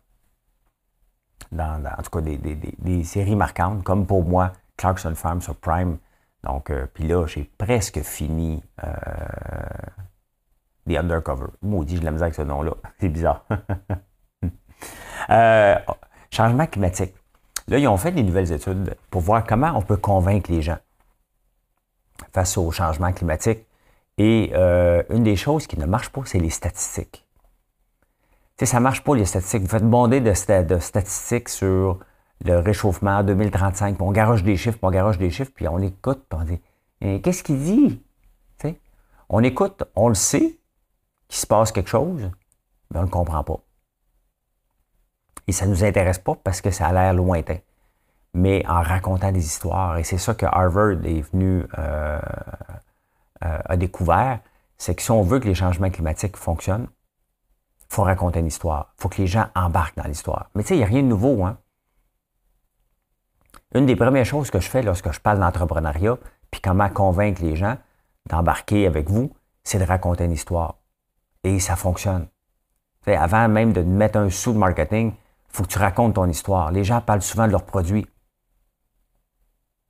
en 1.53 2.03
tout 2.03 2.11
cas, 2.11 2.21
des, 2.21 2.37
des, 2.39 2.57
des, 2.57 3.05
séries 3.05 3.37
marquantes, 3.37 3.83
comme 3.83 4.07
pour 4.07 4.25
moi, 4.25 4.53
Clarkson 4.77 5.15
Farm 5.15 5.41
sur 5.41 5.57
Prime. 5.57 5.99
Donc, 6.45 6.71
euh, 6.71 6.87
puis 6.93 7.07
là, 7.07 7.27
j'ai 7.27 7.51
presque 7.59 8.01
fini 8.03 8.63
euh, 8.85 8.93
The 10.89 10.97
Undercover. 10.97 11.47
Maudit, 11.63 11.97
je 11.97 12.03
la 12.03 12.11
misère 12.11 12.27
avec 12.27 12.35
ce 12.35 12.43
nom-là. 12.43 12.73
C'est 13.01 13.09
bizarre. 13.09 13.45
Euh, 15.31 15.75
changement 16.31 16.67
climatique. 16.67 17.13
Là, 17.67 17.79
ils 17.79 17.89
ont 17.89 17.97
fait 17.97 18.13
des 18.13 18.23
nouvelles 18.23 18.53
études 18.53 18.95
pour 19.11 19.23
voir 19.23 19.45
comment 19.45 19.73
on 19.75 19.83
peut 19.83 19.97
convaincre 19.97 20.53
les 20.53 20.63
gens 20.63 20.77
face 22.33 22.57
au 22.59 22.71
changement 22.71 23.13
climatique. 23.13 23.67
Et 24.19 24.55
une 24.55 25.25
des 25.25 25.37
choses 25.37 25.67
qui 25.67 25.79
ne 25.79 25.87
marche 25.87 26.09
pas, 26.09 26.23
c'est 26.25 26.39
les 26.39 26.51
statistiques. 26.51 27.27
Tu 28.57 28.65
sais, 28.65 28.67
ça 28.67 28.79
ne 28.79 28.85
marche 28.85 29.05
pas, 29.05 29.15
les 29.15 29.27
statistiques. 29.27 29.63
Vous 29.63 29.69
faites 29.69 29.89
bonder 29.89 30.21
de, 30.21 30.63
de 30.63 30.79
statistiques 30.79 31.51
sur 31.51 31.99
le 32.45 32.59
réchauffement 32.59 33.23
2035, 33.23 33.97
puis 33.97 34.07
on 34.07 34.13
garoche 34.13 34.43
des 34.43 34.57
chiffres, 34.57 34.79
puis 34.79 34.87
on 34.87 34.91
garoche 34.91 35.19
des 35.19 35.31
chiffres, 35.31 35.53
puis 35.55 35.69
on 35.69 35.79
écoute, 35.79 36.25
puis 36.29 36.39
on 36.41 36.45
dit 36.45 37.21
Qu'est-ce 37.21 37.43
qu'il 37.43 37.63
dit? 37.63 38.03
On 39.29 39.43
écoute, 39.43 39.83
on 39.97 40.09
le 40.09 40.15
sait 40.15 40.59
qu'il 41.29 41.39
se 41.39 41.47
passe 41.47 41.73
quelque 41.73 41.89
chose, 41.89 42.31
mais 42.91 42.99
on 42.99 43.01
ne 43.01 43.07
le 43.07 43.11
comprend 43.11 43.43
pas. 43.43 43.59
Et 45.49 45.53
ça 45.53 45.67
ne 45.67 45.71
nous 45.71 45.85
intéresse 45.85 46.19
pas 46.19 46.37
parce 46.37 46.61
que 46.61 46.71
ça 46.71 46.87
a 46.87 46.93
l'air 46.93 47.15
lointain. 47.15 47.59
Mais 48.39 48.67
en 48.69 48.83
racontant 48.83 49.33
des 49.33 49.43
histoires, 49.43 49.97
et 49.97 50.05
c'est 50.05 50.19
ça 50.19 50.35
que 50.35 50.45
Harvard 50.45 51.03
est 51.07 51.23
venu, 51.33 51.65
euh, 51.79 52.21
euh, 53.43 53.59
a 53.65 53.77
découvert, 53.79 54.41
c'est 54.77 54.95
que 54.95 55.01
si 55.01 55.11
on 55.11 55.23
veut 55.23 55.41
que 55.41 55.49
les 55.49 55.55
changements 55.55 55.89
climatiques 55.89 56.37
fonctionnent, 56.37 56.87
il 57.81 57.95
faut 57.95 58.03
raconter 58.03 58.41
une 58.41 58.47
histoire. 58.47 58.93
Il 58.99 59.03
faut 59.03 59.09
que 59.09 59.23
les 59.23 59.27
gens 59.27 59.47
embarquent 59.55 59.97
dans 59.97 60.05
l'histoire. 60.05 60.51
Mais 60.55 60.65
tu 60.65 60.69
sais, 60.69 60.75
il 60.75 60.79
n'y 60.79 60.85
a 60.85 60.87
rien 60.87 61.03
de 61.03 61.09
nouveau. 61.09 61.47
Hein? 61.47 61.57
Une 63.75 63.87
des 63.87 63.97
premières 63.97 64.27
choses 64.27 64.51
que 64.51 64.61
je 64.61 64.69
fais 64.69 64.83
lorsque 64.83 65.11
je 65.13 65.21
parle 65.21 65.39
d'entrepreneuriat, 65.39 66.19
puis 66.51 66.61
comment 66.61 66.91
convaincre 66.91 67.43
les 67.43 67.57
gens 67.57 67.79
d'embarquer 68.29 68.87
avec 68.87 69.09
vous, 69.09 69.33
c'est 69.65 69.79
de 69.79 69.85
raconter 69.85 70.27
une 70.27 70.33
histoire. 70.33 70.75
Et 71.43 71.59
ça 71.59 71.75
fonctionne. 71.75 72.29
avant 73.07 73.49
même 73.49 73.73
de 73.73 73.81
mettre 73.81 74.19
un 74.19 74.29
sou 74.29 74.53
de 74.53 74.59
marketing, 74.59 75.15
il 75.15 75.57
faut 75.57 75.63
que 75.63 75.69
tu 75.69 75.79
racontes 75.79 76.17
ton 76.17 76.29
histoire. 76.29 76.71
Les 76.71 76.85
gens 76.85 77.01
parlent 77.01 77.23
souvent 77.23 77.47
de 77.47 77.53
leurs 77.53 77.65
produits. 77.65 78.07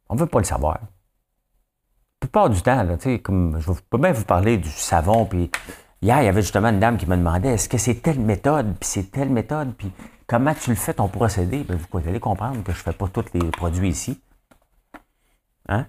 On 0.08 0.14
ne 0.14 0.20
veut 0.20 0.26
pas 0.26 0.38
le 0.38 0.44
savoir. 0.44 0.78
La 0.80 2.28
plupart 2.28 2.50
du 2.50 2.62
temps, 2.62 2.82
là, 2.82 2.96
comme 3.22 3.60
je 3.60 3.72
peux 3.90 3.98
même 3.98 4.14
vous 4.14 4.24
parler 4.24 4.56
du 4.58 4.70
savon, 4.70 5.26
puis 5.26 5.50
hier, 6.02 6.22
il 6.22 6.24
y 6.24 6.28
avait 6.28 6.42
justement 6.42 6.68
une 6.68 6.80
dame 6.80 6.96
qui 6.96 7.06
me 7.06 7.16
demandait 7.16 7.54
est-ce 7.54 7.68
que 7.68 7.78
c'est 7.78 7.96
telle 7.96 8.20
méthode, 8.20 8.74
puis 8.78 8.88
c'est 8.88 9.10
telle 9.10 9.30
méthode, 9.30 9.74
puis 9.76 9.92
Comment 10.26 10.54
tu 10.54 10.70
le 10.70 10.76
fais 10.76 10.94
ton 10.94 11.08
procédé? 11.08 11.62
Ben, 11.62 11.76
vous 11.76 11.98
allez 11.98 12.18
comprendre 12.18 12.62
que 12.64 12.72
je 12.72 12.78
ne 12.78 12.82
fais 12.82 12.92
pas 12.92 13.06
tous 13.08 13.26
les 13.32 13.50
produits 13.52 13.90
ici. 13.90 14.20
Hein? 15.68 15.86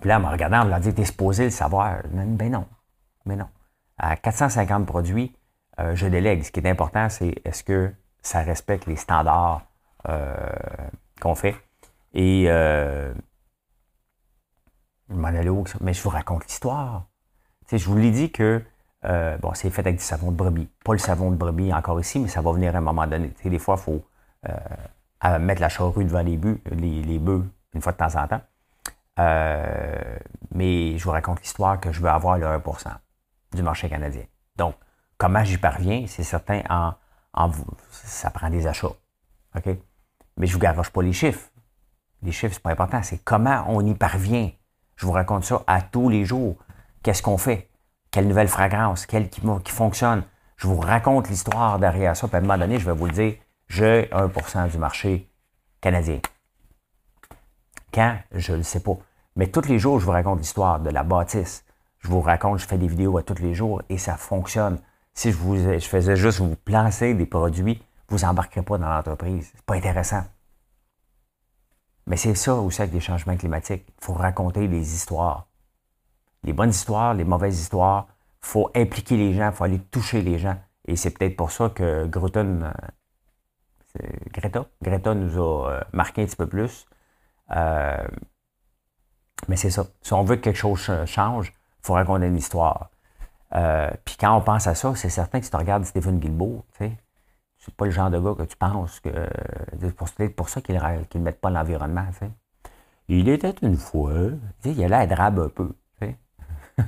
Puis 0.00 0.08
là, 0.08 0.18
en 0.18 0.20
me 0.20 0.26
regardant, 0.26 0.62
on 0.62 0.68
m'a 0.68 0.80
dit, 0.80 0.92
t'es 0.92 1.04
supposé 1.04 1.44
le 1.44 1.50
savoir. 1.50 2.02
Ben 2.12 2.50
non. 2.50 2.66
Mais 3.26 3.36
non. 3.36 3.48
À 3.96 4.16
450 4.16 4.86
produits, 4.86 5.36
euh, 5.78 5.94
je 5.94 6.06
délègue. 6.06 6.42
Ce 6.42 6.50
qui 6.50 6.60
est 6.60 6.68
important, 6.68 7.08
c'est 7.08 7.34
est-ce 7.44 7.62
que 7.62 7.94
ça 8.22 8.42
respecte 8.42 8.86
les 8.86 8.96
standards 8.96 9.62
euh, 10.08 10.34
qu'on 11.20 11.36
fait? 11.36 11.54
Et 12.12 12.46
euh, 12.48 13.12
mais 15.08 15.92
je 15.92 16.02
vous 16.02 16.10
raconte 16.10 16.46
l'histoire. 16.46 17.06
je 17.70 17.84
vous 17.84 17.96
l'ai 17.96 18.10
dit 18.10 18.30
que 18.30 18.62
euh, 19.04 19.38
bon, 19.38 19.54
c'est 19.54 19.70
fait 19.70 19.80
avec 19.80 19.96
du 19.96 20.02
savon 20.02 20.30
de 20.30 20.36
brebis. 20.36 20.68
Pas 20.84 20.92
le 20.92 20.98
savon 20.98 21.30
de 21.30 21.36
brebis 21.36 21.72
encore 21.72 22.00
ici, 22.00 22.18
mais 22.18 22.28
ça 22.28 22.40
va 22.40 22.52
venir 22.52 22.74
à 22.74 22.78
un 22.78 22.82
moment 22.82 23.06
donné. 23.06 23.32
des 23.44 23.58
fois, 23.58 23.76
il 23.78 23.82
faut 23.82 24.04
euh, 24.48 25.38
mettre 25.38 25.60
la 25.60 25.68
charrue 25.68 26.04
devant 26.04 26.22
les, 26.22 26.36
bœufs, 26.36 26.60
les, 26.70 27.18
bœufs 27.18 27.44
une 27.74 27.80
fois 27.80 27.92
de 27.92 27.96
temps 27.96 28.20
en 28.20 28.28
temps. 28.28 28.42
Euh, 29.18 30.18
mais 30.54 30.96
je 30.98 31.04
vous 31.04 31.10
raconte 31.10 31.40
l'histoire 31.40 31.80
que 31.80 31.92
je 31.92 32.00
veux 32.00 32.08
avoir 32.08 32.38
le 32.38 32.46
1% 32.46 32.88
du 33.54 33.62
marché 33.62 33.88
canadien. 33.88 34.22
Donc, 34.56 34.74
comment 35.18 35.44
j'y 35.44 35.58
parviens, 35.58 36.04
c'est 36.06 36.22
certain, 36.22 36.62
en, 36.68 36.92
en, 37.34 37.50
ça 37.90 38.30
prend 38.30 38.50
des 38.50 38.66
achats. 38.66 38.92
OK? 39.56 39.66
Mais 40.36 40.46
je 40.46 40.52
ne 40.52 40.54
vous 40.54 40.58
garoche 40.60 40.90
pas 40.90 41.02
les 41.02 41.12
chiffres. 41.12 41.49
Les 42.22 42.32
chiffres, 42.32 42.54
c'est 42.54 42.62
pas 42.62 42.70
important. 42.70 43.02
C'est 43.02 43.22
comment 43.24 43.64
on 43.68 43.84
y 43.84 43.94
parvient. 43.94 44.50
Je 44.96 45.06
vous 45.06 45.12
raconte 45.12 45.44
ça 45.44 45.62
à 45.66 45.80
tous 45.80 46.08
les 46.08 46.24
jours. 46.24 46.56
Qu'est-ce 47.02 47.22
qu'on 47.22 47.38
fait? 47.38 47.70
quelle 48.10 48.26
nouvelle 48.26 48.48
fragrance, 48.48 49.06
quelle 49.06 49.28
qui, 49.28 49.40
fonctionne? 49.66 50.24
Je 50.56 50.66
vous 50.66 50.80
raconte 50.80 51.28
l'histoire 51.28 51.78
derrière 51.78 52.16
ça, 52.16 52.28
puis 52.28 52.36
à 52.36 52.38
un 52.38 52.42
moment 52.42 52.58
donné, 52.58 52.78
je 52.78 52.86
vais 52.86 52.96
vous 52.96 53.06
le 53.06 53.12
dire, 53.12 53.34
j'ai 53.68 54.08
1% 54.12 54.70
du 54.70 54.78
marché 54.78 55.28
canadien. 55.80 56.20
Quand? 57.94 58.18
Je 58.32 58.52
ne 58.52 58.58
le 58.58 58.62
sais 58.62 58.80
pas. 58.80 58.96
Mais 59.36 59.46
tous 59.46 59.66
les 59.68 59.78
jours, 59.78 60.00
je 60.00 60.04
vous 60.04 60.10
raconte 60.10 60.40
l'histoire 60.40 60.80
de 60.80 60.90
la 60.90 61.02
bâtisse. 61.02 61.64
Je 62.00 62.08
vous 62.08 62.20
raconte, 62.20 62.58
je 62.58 62.66
fais 62.66 62.78
des 62.78 62.88
vidéos 62.88 63.16
à 63.16 63.22
tous 63.22 63.40
les 63.40 63.54
jours 63.54 63.82
et 63.88 63.98
ça 63.98 64.16
fonctionne. 64.16 64.78
Si 65.14 65.32
je, 65.32 65.78
faisais 65.80 66.16
juste 66.16 66.40
vous 66.40 66.56
placer 66.56 67.14
des 67.14 67.26
produits, 67.26 67.82
vous 68.08 68.18
n'embarquerez 68.18 68.62
pas 68.62 68.78
dans 68.78 68.88
l'entreprise. 68.88 69.50
C'est 69.54 69.64
pas 69.64 69.74
intéressant. 69.74 70.24
Mais 72.06 72.16
c'est 72.16 72.34
ça 72.34 72.54
aussi 72.54 72.82
avec 72.82 72.94
les 72.94 73.00
changements 73.00 73.36
climatiques. 73.36 73.84
Il 73.88 74.04
faut 74.04 74.14
raconter 74.14 74.68
des 74.68 74.94
histoires 74.94 75.46
les 76.44 76.52
bonnes 76.52 76.70
histoires, 76.70 77.14
les 77.14 77.24
mauvaises 77.24 77.60
histoires. 77.60 78.08
Il 78.42 78.46
faut 78.46 78.70
impliquer 78.74 79.16
les 79.16 79.34
gens, 79.34 79.50
il 79.50 79.52
faut 79.52 79.64
aller 79.64 79.78
toucher 79.78 80.22
les 80.22 80.38
gens. 80.38 80.56
Et 80.86 80.96
c'est 80.96 81.10
peut-être 81.10 81.36
pour 81.36 81.50
ça 81.50 81.68
que 81.68 82.06
Greta, 82.06 82.42
Greta, 84.32 84.66
Greta 84.82 85.14
nous 85.14 85.36
a 85.36 85.70
euh, 85.70 85.80
marqué 85.92 86.22
un 86.22 86.26
petit 86.26 86.36
peu 86.36 86.46
plus. 86.46 86.86
Euh, 87.54 88.06
mais 89.48 89.56
c'est 89.56 89.70
ça. 89.70 89.86
Si 90.02 90.12
on 90.12 90.24
veut 90.24 90.36
que 90.36 90.42
quelque 90.42 90.56
chose 90.56 90.90
change, 91.06 91.48
il 91.48 91.86
faut 91.86 91.94
raconter 91.94 92.26
une 92.26 92.36
histoire. 92.36 92.90
Euh, 93.54 93.90
puis 94.04 94.16
quand 94.18 94.34
on 94.36 94.40
pense 94.40 94.66
à 94.66 94.74
ça, 94.74 94.94
c'est 94.94 95.08
certain 95.10 95.40
que 95.40 95.44
si 95.44 95.50
tu 95.50 95.56
regardes 95.56 95.84
Stephen 95.84 96.18
Guilbeault, 96.18 96.64
tu 96.78 96.86
sais, 96.86 96.96
c'est 97.60 97.74
pas 97.74 97.84
le 97.84 97.90
genre 97.90 98.10
de 98.10 98.18
gars 98.18 98.34
que 98.34 98.42
tu 98.42 98.56
penses 98.56 99.00
que. 99.00 99.10
C'est 99.80 99.94
peut-être 99.94 100.34
pour 100.34 100.48
ça 100.48 100.60
qu'ils 100.60 100.74
ne 100.74 101.20
mettent 101.20 101.40
pas 101.40 101.50
l'environnement. 101.50 102.06
Tu 102.12 102.18
sais. 102.18 102.30
Il 103.08 103.28
était 103.28 103.54
une 103.62 103.76
fois. 103.76 104.12
Tu 104.62 104.70
sais, 104.70 104.72
il 104.72 104.84
a 104.84 104.88
l'air 104.88 105.06
drabe 105.06 105.38
un 105.40 105.48
peu. 105.48 105.72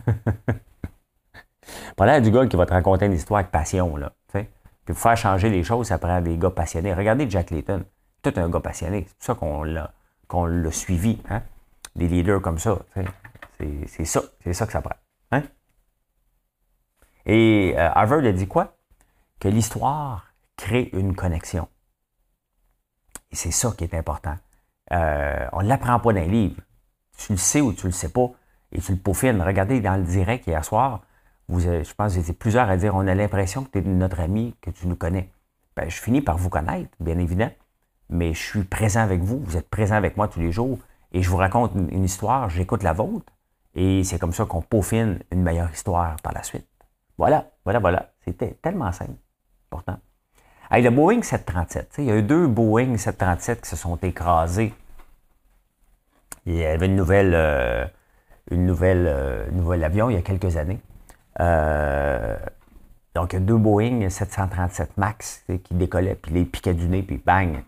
Pas 1.96 2.20
du 2.20 2.30
gars 2.30 2.46
qui 2.46 2.56
va 2.56 2.66
te 2.66 2.72
raconter 2.72 3.06
une 3.06 3.12
histoire 3.12 3.40
avec 3.40 3.52
passion, 3.52 3.96
là. 3.96 4.12
Puis 4.32 4.46
pour 4.94 4.98
faire 4.98 5.16
changer 5.16 5.48
les 5.48 5.62
choses, 5.62 5.86
ça 5.88 5.98
prend 5.98 6.20
des 6.20 6.36
gars 6.36 6.50
passionnés. 6.50 6.92
Regardez 6.92 7.30
Jack 7.30 7.50
Layton. 7.50 7.84
Tout 8.22 8.32
un 8.34 8.48
gars 8.48 8.58
passionné. 8.58 9.06
C'est 9.06 9.16
pour 9.16 9.24
ça 9.24 9.34
qu'on 9.34 9.62
l'a, 9.62 9.92
qu'on 10.26 10.70
suivi. 10.72 11.20
Hein? 11.30 11.42
des 11.94 12.08
leaders 12.08 12.40
comme 12.40 12.58
ça. 12.58 12.78
C'est 13.86 14.04
ça, 14.04 14.22
c'est 14.42 14.54
ça 14.54 14.66
que 14.66 14.72
ça 14.72 14.80
prend. 14.80 14.96
Hein? 15.30 15.42
Et 17.26 17.74
euh, 17.76 17.90
Harvard 17.94 18.24
a 18.24 18.32
dit 18.32 18.48
quoi? 18.48 18.76
Que 19.38 19.48
l'histoire 19.48 20.31
crée 20.62 20.90
une 20.92 21.16
connexion. 21.16 21.66
Et 23.32 23.36
c'est 23.36 23.50
ça 23.50 23.72
qui 23.76 23.82
est 23.82 23.94
important. 23.94 24.36
Euh, 24.92 25.46
on 25.52 25.62
ne 25.62 25.68
l'apprend 25.68 25.98
pas 25.98 26.12
dans 26.12 26.20
les 26.20 26.28
livres. 26.28 26.60
Tu 27.18 27.32
le 27.32 27.38
sais 27.38 27.60
ou 27.60 27.72
tu 27.72 27.86
ne 27.86 27.88
le 27.88 27.92
sais 27.92 28.10
pas, 28.10 28.30
et 28.70 28.80
tu 28.80 28.92
le 28.92 28.98
peaufines. 28.98 29.42
Regardez 29.42 29.80
dans 29.80 29.96
le 29.96 30.04
direct 30.04 30.46
hier 30.46 30.64
soir, 30.64 31.02
vous, 31.48 31.60
je 31.60 31.94
pense 31.94 32.14
que 32.14 32.20
j'étais 32.20 32.32
plusieurs 32.32 32.70
à 32.70 32.76
dire 32.76 32.94
on 32.94 33.06
a 33.08 33.14
l'impression 33.14 33.64
que 33.64 33.70
tu 33.70 33.78
es 33.78 33.82
notre 33.82 34.20
ami, 34.20 34.54
que 34.60 34.70
tu 34.70 34.86
nous 34.86 34.94
connais. 34.94 35.30
Ben, 35.76 35.88
je 35.90 36.00
finis 36.00 36.20
par 36.20 36.36
vous 36.36 36.48
connaître, 36.48 36.90
bien 37.00 37.18
évidemment, 37.18 37.52
mais 38.08 38.32
je 38.32 38.42
suis 38.42 38.64
présent 38.64 39.00
avec 39.00 39.20
vous, 39.20 39.40
vous 39.40 39.56
êtes 39.56 39.68
présent 39.68 39.96
avec 39.96 40.16
moi 40.16 40.28
tous 40.28 40.40
les 40.40 40.52
jours, 40.52 40.78
et 41.12 41.22
je 41.22 41.28
vous 41.28 41.38
raconte 41.38 41.72
une, 41.74 42.04
histoire, 42.04 42.50
j'écoute 42.50 42.82
la 42.82 42.92
vôtre, 42.92 43.32
et 43.74 44.04
c'est 44.04 44.18
comme 44.18 44.32
ça 44.32 44.44
qu'on 44.44 44.62
peaufine 44.62 45.18
une 45.32 45.42
meilleure 45.42 45.72
histoire 45.72 46.16
par 46.22 46.32
la 46.32 46.42
suite. 46.42 46.68
Voilà, 47.18 47.50
voilà, 47.64 47.80
voilà. 47.80 48.12
C'était 48.24 48.58
tellement 48.62 48.92
simple. 48.92 49.16
Important. 49.70 49.98
Hey, 50.74 50.82
le 50.82 50.88
Boeing 50.88 51.20
737, 51.20 51.96
il 51.98 52.04
y 52.04 52.10
a 52.10 52.16
eu 52.16 52.22
deux 52.22 52.46
Boeing 52.46 52.96
737 52.96 53.60
qui 53.60 53.68
se 53.68 53.76
sont 53.76 53.96
écrasés. 53.96 54.72
Il 56.46 56.54
y 56.54 56.64
avait 56.64 56.86
une 56.86 56.98
euh, 56.98 57.86
une 58.50 58.64
nouvelle, 58.64 59.04
euh, 59.06 59.50
nouvel 59.50 59.84
avion 59.84 60.08
il 60.08 60.14
y 60.14 60.18
a 60.18 60.22
quelques 60.22 60.56
années. 60.56 60.80
Euh, 61.40 62.38
donc, 63.14 63.34
il 63.34 63.36
y 63.36 63.36
a 63.36 63.40
deux 63.40 63.58
Boeing 63.58 64.08
737 64.08 64.96
MAX 64.96 65.44
qui 65.62 65.74
décollaient, 65.74 66.14
puis 66.14 66.32
les 66.32 66.46
piquaient 66.46 66.72
du 66.72 66.88
nez, 66.88 67.02
puis 67.02 67.18
bang. 67.18 67.62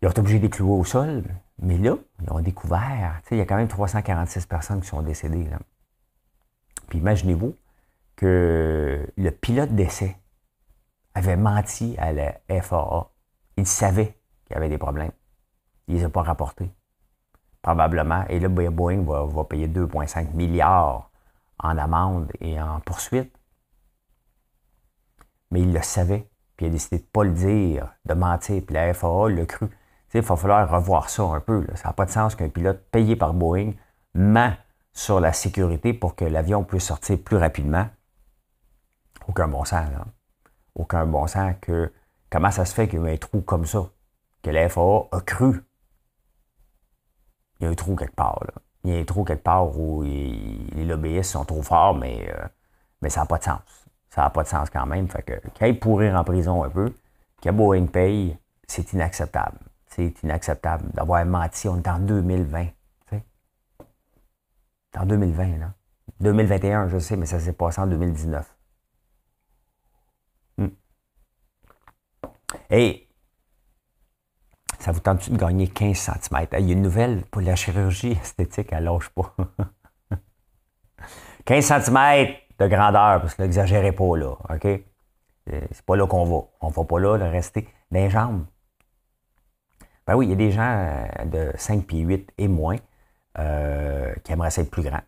Ils 0.00 0.06
ont 0.06 0.12
été 0.12 0.20
obligés 0.20 0.38
de 0.38 0.62
au 0.62 0.84
sol. 0.84 1.24
Mais 1.60 1.78
là, 1.78 1.96
ils 2.22 2.32
ont 2.32 2.38
découvert, 2.38 3.20
il 3.32 3.38
y 3.38 3.40
a 3.40 3.44
quand 3.44 3.56
même 3.56 3.66
346 3.66 4.46
personnes 4.46 4.82
qui 4.82 4.86
sont 4.86 5.02
décédées. 5.02 5.48
Puis 6.88 7.00
imaginez-vous 7.00 7.56
que 8.14 9.04
le 9.16 9.30
pilote 9.32 9.74
d'essai 9.74 10.16
avait 11.18 11.36
menti 11.36 11.96
à 11.98 12.12
la 12.12 12.34
FAA. 12.62 13.10
Il 13.56 13.66
savait 13.66 14.18
qu'il 14.46 14.54
y 14.54 14.56
avait 14.56 14.68
des 14.68 14.78
problèmes. 14.78 15.12
Il 15.86 15.94
ne 15.94 16.00
les 16.00 16.04
a 16.04 16.08
pas 16.10 16.22
rapportés. 16.22 16.70
Probablement. 17.62 18.24
Et 18.28 18.40
là, 18.40 18.48
Boeing 18.48 19.02
va, 19.02 19.44
payer 19.44 19.68
2,5 19.68 20.32
milliards 20.34 21.10
en 21.58 21.76
amende 21.76 22.30
et 22.40 22.60
en 22.60 22.80
poursuite 22.80 23.38
mais 25.50 25.60
il 25.62 25.72
le 25.72 25.82
savait, 25.82 26.28
puis 26.56 26.66
il 26.66 26.68
a 26.68 26.72
décidé 26.72 26.98
de 26.98 27.02
ne 27.02 27.08
pas 27.08 27.24
le 27.24 27.32
dire, 27.32 27.94
de 28.04 28.14
mentir, 28.14 28.62
puis 28.64 28.74
la 28.74 28.92
FAA 28.92 29.30
l'a 29.30 29.46
cru. 29.46 29.68
Il 30.14 30.22
va 30.22 30.36
falloir 30.36 30.70
revoir 30.70 31.10
ça 31.10 31.22
un 31.22 31.40
peu. 31.40 31.66
Ça 31.74 31.88
n'a 31.88 31.92
pas 31.92 32.06
de 32.06 32.10
sens 32.10 32.34
qu'un 32.34 32.48
pilote 32.48 32.82
payé 32.90 33.14
par 33.14 33.34
Boeing 33.34 33.72
ment 34.14 34.54
sur 34.92 35.20
la 35.20 35.32
sécurité 35.32 35.92
pour 35.92 36.16
que 36.16 36.24
l'avion 36.24 36.64
puisse 36.64 36.84
sortir 36.84 37.18
plus 37.22 37.36
rapidement. 37.36 37.86
Aucun 39.26 39.48
bon 39.48 39.64
sens, 39.64 39.90
là. 39.90 40.06
Aucun 40.78 41.06
bon 41.06 41.26
sens 41.26 41.54
que. 41.60 41.92
Comment 42.30 42.50
ça 42.50 42.64
se 42.64 42.74
fait 42.74 42.88
qu'il 42.88 43.00
y 43.00 43.08
a 43.08 43.10
un 43.10 43.16
trou 43.16 43.40
comme 43.40 43.66
ça? 43.66 43.90
Que 44.42 44.50
la 44.50 44.68
FAA 44.68 45.08
a 45.12 45.20
cru. 45.20 45.64
Il 47.60 47.64
y 47.64 47.66
a 47.66 47.70
un 47.70 47.74
trou 47.74 47.96
quelque 47.96 48.14
part, 48.14 48.40
là. 48.46 48.54
Il 48.84 48.92
y 48.92 48.96
a 48.96 49.00
un 49.00 49.04
trou 49.04 49.24
quelque 49.24 49.42
part 49.42 49.76
où 49.76 50.02
les 50.02 50.84
lobbyistes 50.84 51.32
sont 51.32 51.44
trop 51.44 51.62
forts, 51.62 51.94
mais, 51.94 52.32
euh, 52.32 52.46
mais 53.02 53.10
ça 53.10 53.20
n'a 53.20 53.26
pas 53.26 53.38
de 53.38 53.44
sens 53.44 53.88
ça 54.18 54.22
n'a 54.22 54.30
pas 54.30 54.42
de 54.42 54.48
sens 54.48 54.70
quand 54.70 54.86
même. 54.86 55.08
Fait 55.08 55.22
que 55.22 55.48
qu'il 55.50 55.78
pourrir 55.78 56.16
en 56.16 56.24
prison 56.24 56.64
un 56.64 56.70
peu, 56.70 56.92
que 57.40 57.50
Boeing 57.50 57.86
paye, 57.86 58.36
c'est 58.66 58.92
inacceptable. 58.92 59.58
C'est 59.86 60.22
inacceptable 60.22 60.90
d'avoir 60.92 61.24
menti. 61.24 61.68
On 61.68 61.78
est 61.78 61.88
en 61.88 61.98
2020. 61.98 62.66
C'est 63.10 63.22
en 64.98 65.06
2020, 65.06 65.58
là. 65.58 65.72
2021, 66.20 66.88
je 66.88 66.98
sais, 66.98 67.16
mais 67.16 67.26
ça 67.26 67.38
s'est 67.38 67.52
passé 67.52 67.80
en 67.80 67.86
2019. 67.86 68.44
Et 72.70 73.08
ça 74.78 74.92
vous 74.92 75.00
tente 75.00 75.30
de 75.30 75.36
gagner 75.36 75.68
15 75.68 75.96
cm? 75.96 76.46
Il 76.58 76.66
y 76.66 76.70
a 76.70 76.72
une 76.72 76.82
nouvelle 76.82 77.24
pour 77.30 77.42
la 77.42 77.56
chirurgie 77.56 78.12
esthétique, 78.12 78.68
elle 78.72 78.84
lâche 78.84 79.08
pas. 79.10 79.34
15 81.44 81.64
cm, 81.64 82.28
de 82.58 82.66
grandeur, 82.66 83.20
parce 83.20 83.34
que 83.34 83.42
n'exagérez 83.42 83.92
pas 83.92 84.16
là, 84.16 84.34
OK? 84.50 84.64
Euh, 84.66 85.60
c'est 85.70 85.84
pas 85.84 85.96
là 85.96 86.06
qu'on 86.06 86.24
va. 86.24 86.46
On 86.60 86.68
va 86.68 86.84
pas 86.84 86.98
là 86.98 87.18
de 87.18 87.24
rester 87.24 87.68
dans 87.90 88.00
les 88.00 88.10
jambes. 88.10 88.44
Ben 90.06 90.14
oui, 90.14 90.26
il 90.26 90.30
y 90.30 90.32
a 90.32 90.36
des 90.36 90.50
gens 90.50 90.62
euh, 90.62 91.24
de 91.24 91.52
5 91.56 91.86
pieds 91.86 92.00
8 92.00 92.32
et 92.38 92.48
moins 92.48 92.76
euh, 93.38 94.12
qui 94.24 94.32
aimeraient 94.32 94.48
être 94.48 94.70
plus 94.70 94.82
grands. 94.82 95.02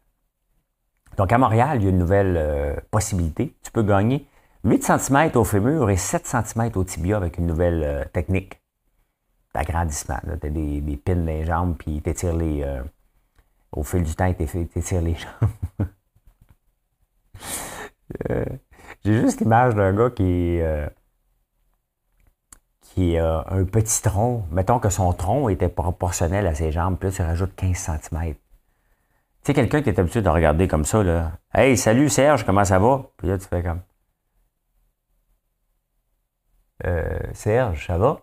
Donc 1.16 1.32
à 1.32 1.38
Montréal, 1.38 1.78
il 1.80 1.84
y 1.84 1.86
a 1.86 1.90
une 1.90 1.98
nouvelle 1.98 2.82
possibilité. 2.90 3.54
Tu 3.62 3.70
peux 3.72 3.82
gagner 3.82 4.26
8 4.64 4.84
cm 4.84 5.30
au 5.36 5.44
fémur 5.44 5.90
et 5.90 5.96
7 5.96 6.26
cm 6.26 6.70
au 6.74 6.84
tibia 6.84 7.16
avec 7.16 7.38
une 7.38 7.46
nouvelle 7.46 8.08
technique 8.12 8.60
d'agrandissement. 9.54 10.18
Tu 10.40 10.46
as 10.46 10.50
des, 10.50 11.02
pins 11.04 11.16
dans 11.16 11.24
les 11.26 11.44
jambes, 11.44 11.76
puis 11.78 12.02
tu 12.02 12.32
les. 12.32 12.82
au 13.72 13.82
fil 13.82 14.02
du 14.02 14.14
temps, 14.14 14.32
tu 14.34 14.42
étires 14.42 15.02
les 15.02 15.14
jambes. 15.80 15.88
Euh, 18.30 18.44
j'ai 19.04 19.20
juste 19.20 19.40
l'image 19.40 19.74
d'un 19.74 19.94
gars 19.94 20.10
qui, 20.10 20.60
euh, 20.60 20.86
qui 22.82 23.16
a 23.16 23.44
un 23.48 23.64
petit 23.64 24.02
tronc. 24.02 24.44
Mettons 24.50 24.78
que 24.78 24.90
son 24.90 25.12
tronc 25.12 25.48
était 25.48 25.68
proportionnel 25.68 26.46
à 26.46 26.54
ses 26.54 26.72
jambes, 26.72 26.98
puis 26.98 27.08
là, 27.08 27.14
tu 27.14 27.22
rajoutes 27.22 27.54
15 27.54 27.76
cm. 27.76 28.34
Tu 28.34 28.36
sais, 29.42 29.54
quelqu'un 29.54 29.80
qui 29.80 29.88
est 29.88 29.98
habitué 29.98 30.20
de 30.22 30.28
regarder 30.28 30.68
comme 30.68 30.84
ça, 30.84 31.02
là. 31.02 31.32
Hey, 31.54 31.76
salut 31.76 32.08
Serge, 32.08 32.44
comment 32.44 32.64
ça 32.64 32.78
va? 32.78 33.10
Puis 33.16 33.28
là, 33.28 33.38
tu 33.38 33.46
fais 33.46 33.62
comme. 33.62 33.80
Euh, 36.86 37.18
Serge, 37.34 37.86
ça 37.86 37.98
va? 37.98 38.20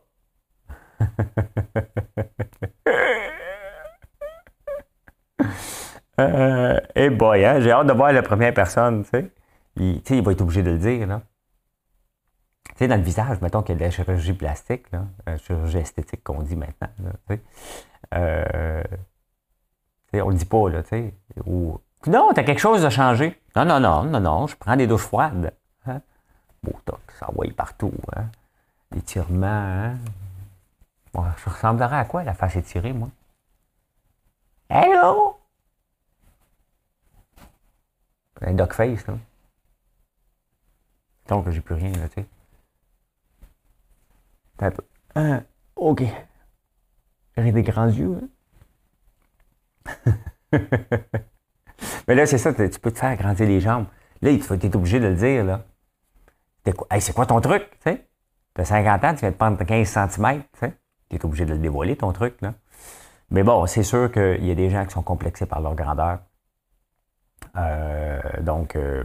euh, 6.19 6.79
hey 6.95 7.09
boy, 7.09 7.45
hein? 7.45 7.59
j'ai 7.59 7.71
hâte 7.71 7.87
de 7.87 7.93
voir 7.93 8.11
la 8.11 8.23
première 8.23 8.53
personne, 8.53 9.03
tu 9.03 9.09
sais 9.11 9.31
il, 9.79 10.01
il 10.09 10.21
va 10.21 10.31
être 10.31 10.41
obligé 10.41 10.63
de 10.63 10.71
le 10.71 10.77
dire. 10.77 11.07
Là. 11.07 11.21
Tu 12.69 12.73
sais, 12.77 12.87
dans 12.87 12.95
le 12.95 13.01
visage, 13.01 13.41
mettons 13.41 13.61
qu'il 13.61 13.73
y 13.73 13.75
a 13.75 13.79
de 13.79 13.85
la 13.85 13.91
chirurgie 13.91 14.33
plastique, 14.33 14.91
là, 14.91 15.05
la 15.25 15.37
chirurgie 15.37 15.77
esthétique 15.77 16.23
qu'on 16.23 16.41
dit 16.41 16.55
maintenant. 16.55 16.89
Là, 16.99 17.37
euh, 18.15 18.83
on 20.13 20.29
le 20.29 20.35
dit 20.35 20.45
pas, 20.45 20.69
là, 20.69 20.83
tu 20.83 20.89
sais. 20.89 21.13
Non, 22.07 22.31
t'as 22.33 22.43
quelque 22.43 22.59
chose 22.59 22.85
à 22.85 22.89
changer. 22.89 23.39
Non, 23.55 23.65
non, 23.65 23.79
non, 23.79 24.03
non, 24.03 24.19
non, 24.19 24.47
je 24.47 24.55
prends 24.55 24.75
des 24.75 24.87
douches 24.87 25.01
froides. 25.01 25.53
Hein? 25.85 26.01
Botox, 26.63 27.01
ça 27.19 27.29
envoie 27.29 27.47
partout. 27.55 27.93
Hein? 28.15 28.25
L'étirement, 28.91 29.47
hein? 29.47 29.97
je 31.13 31.50
ressemblerais 31.50 31.97
à 31.97 32.06
quoi 32.06 32.23
la 32.23 32.34
face 32.34 32.56
étirée, 32.56 32.93
moi? 32.93 33.10
Hello! 34.69 35.39
Un 38.41 38.54
dog 38.54 38.71
face, 38.73 39.06
là. 39.08 39.17
Donc, 41.28 41.50
j'ai 41.50 41.62
plus 41.62 41.76
rien, 41.76 41.91
là, 41.91 42.08
tu 42.08 42.21
sais. 42.21 42.28
Un 44.60 44.71
peu. 44.71 44.84
Ah, 45.15 45.41
OK. 45.76 46.04
J'ai 47.38 47.52
des 47.52 47.63
grands 47.63 47.88
yeux, 47.88 48.30
hein? 50.06 50.13
Mais 52.08 52.15
là, 52.15 52.26
c'est 52.26 52.38
ça, 52.38 52.54
tu 52.54 52.80
peux 52.80 52.91
te 52.91 53.00
faire 53.00 53.15
grandir 53.17 53.47
les 53.47 53.60
jambes. 53.60 53.88
Là, 54.21 54.32
tu 54.38 54.54
es 54.54 54.76
obligé 54.76 55.00
de 55.00 55.08
le 55.08 55.15
dire, 55.15 55.43
là. 55.43 55.65
C'est 57.00 57.13
quoi 57.13 57.26
ton 57.26 57.39
truc, 57.41 57.69
tu 57.71 57.91
sais? 57.91 58.06
Tu 58.57 58.61
as 58.61 58.65
50 58.65 59.03
ans, 59.03 59.13
tu 59.13 59.19
viens 59.19 59.29
de 59.29 59.35
prendre 59.35 59.63
15 59.63 59.87
cm, 59.87 60.41
tu 60.60 61.15
es 61.15 61.23
obligé 61.23 61.45
de 61.45 61.53
le 61.53 61.60
dévoiler, 61.60 61.95
ton 61.95 62.12
truc, 62.12 62.41
là. 62.41 62.55
Mais 63.29 63.43
bon, 63.43 63.67
c'est 63.67 63.83
sûr 63.83 64.12
qu'il 64.12 64.43
y 64.43 64.49
a 64.49 64.55
des 64.55 64.71
gens 64.71 64.83
qui 64.83 64.93
sont 64.93 65.03
complexés 65.03 65.45
par 65.45 65.62
leur 65.62 65.75
grandeur. 65.75 66.19
Euh, 67.55 68.19
donc, 68.41 68.75
euh, 68.75 69.03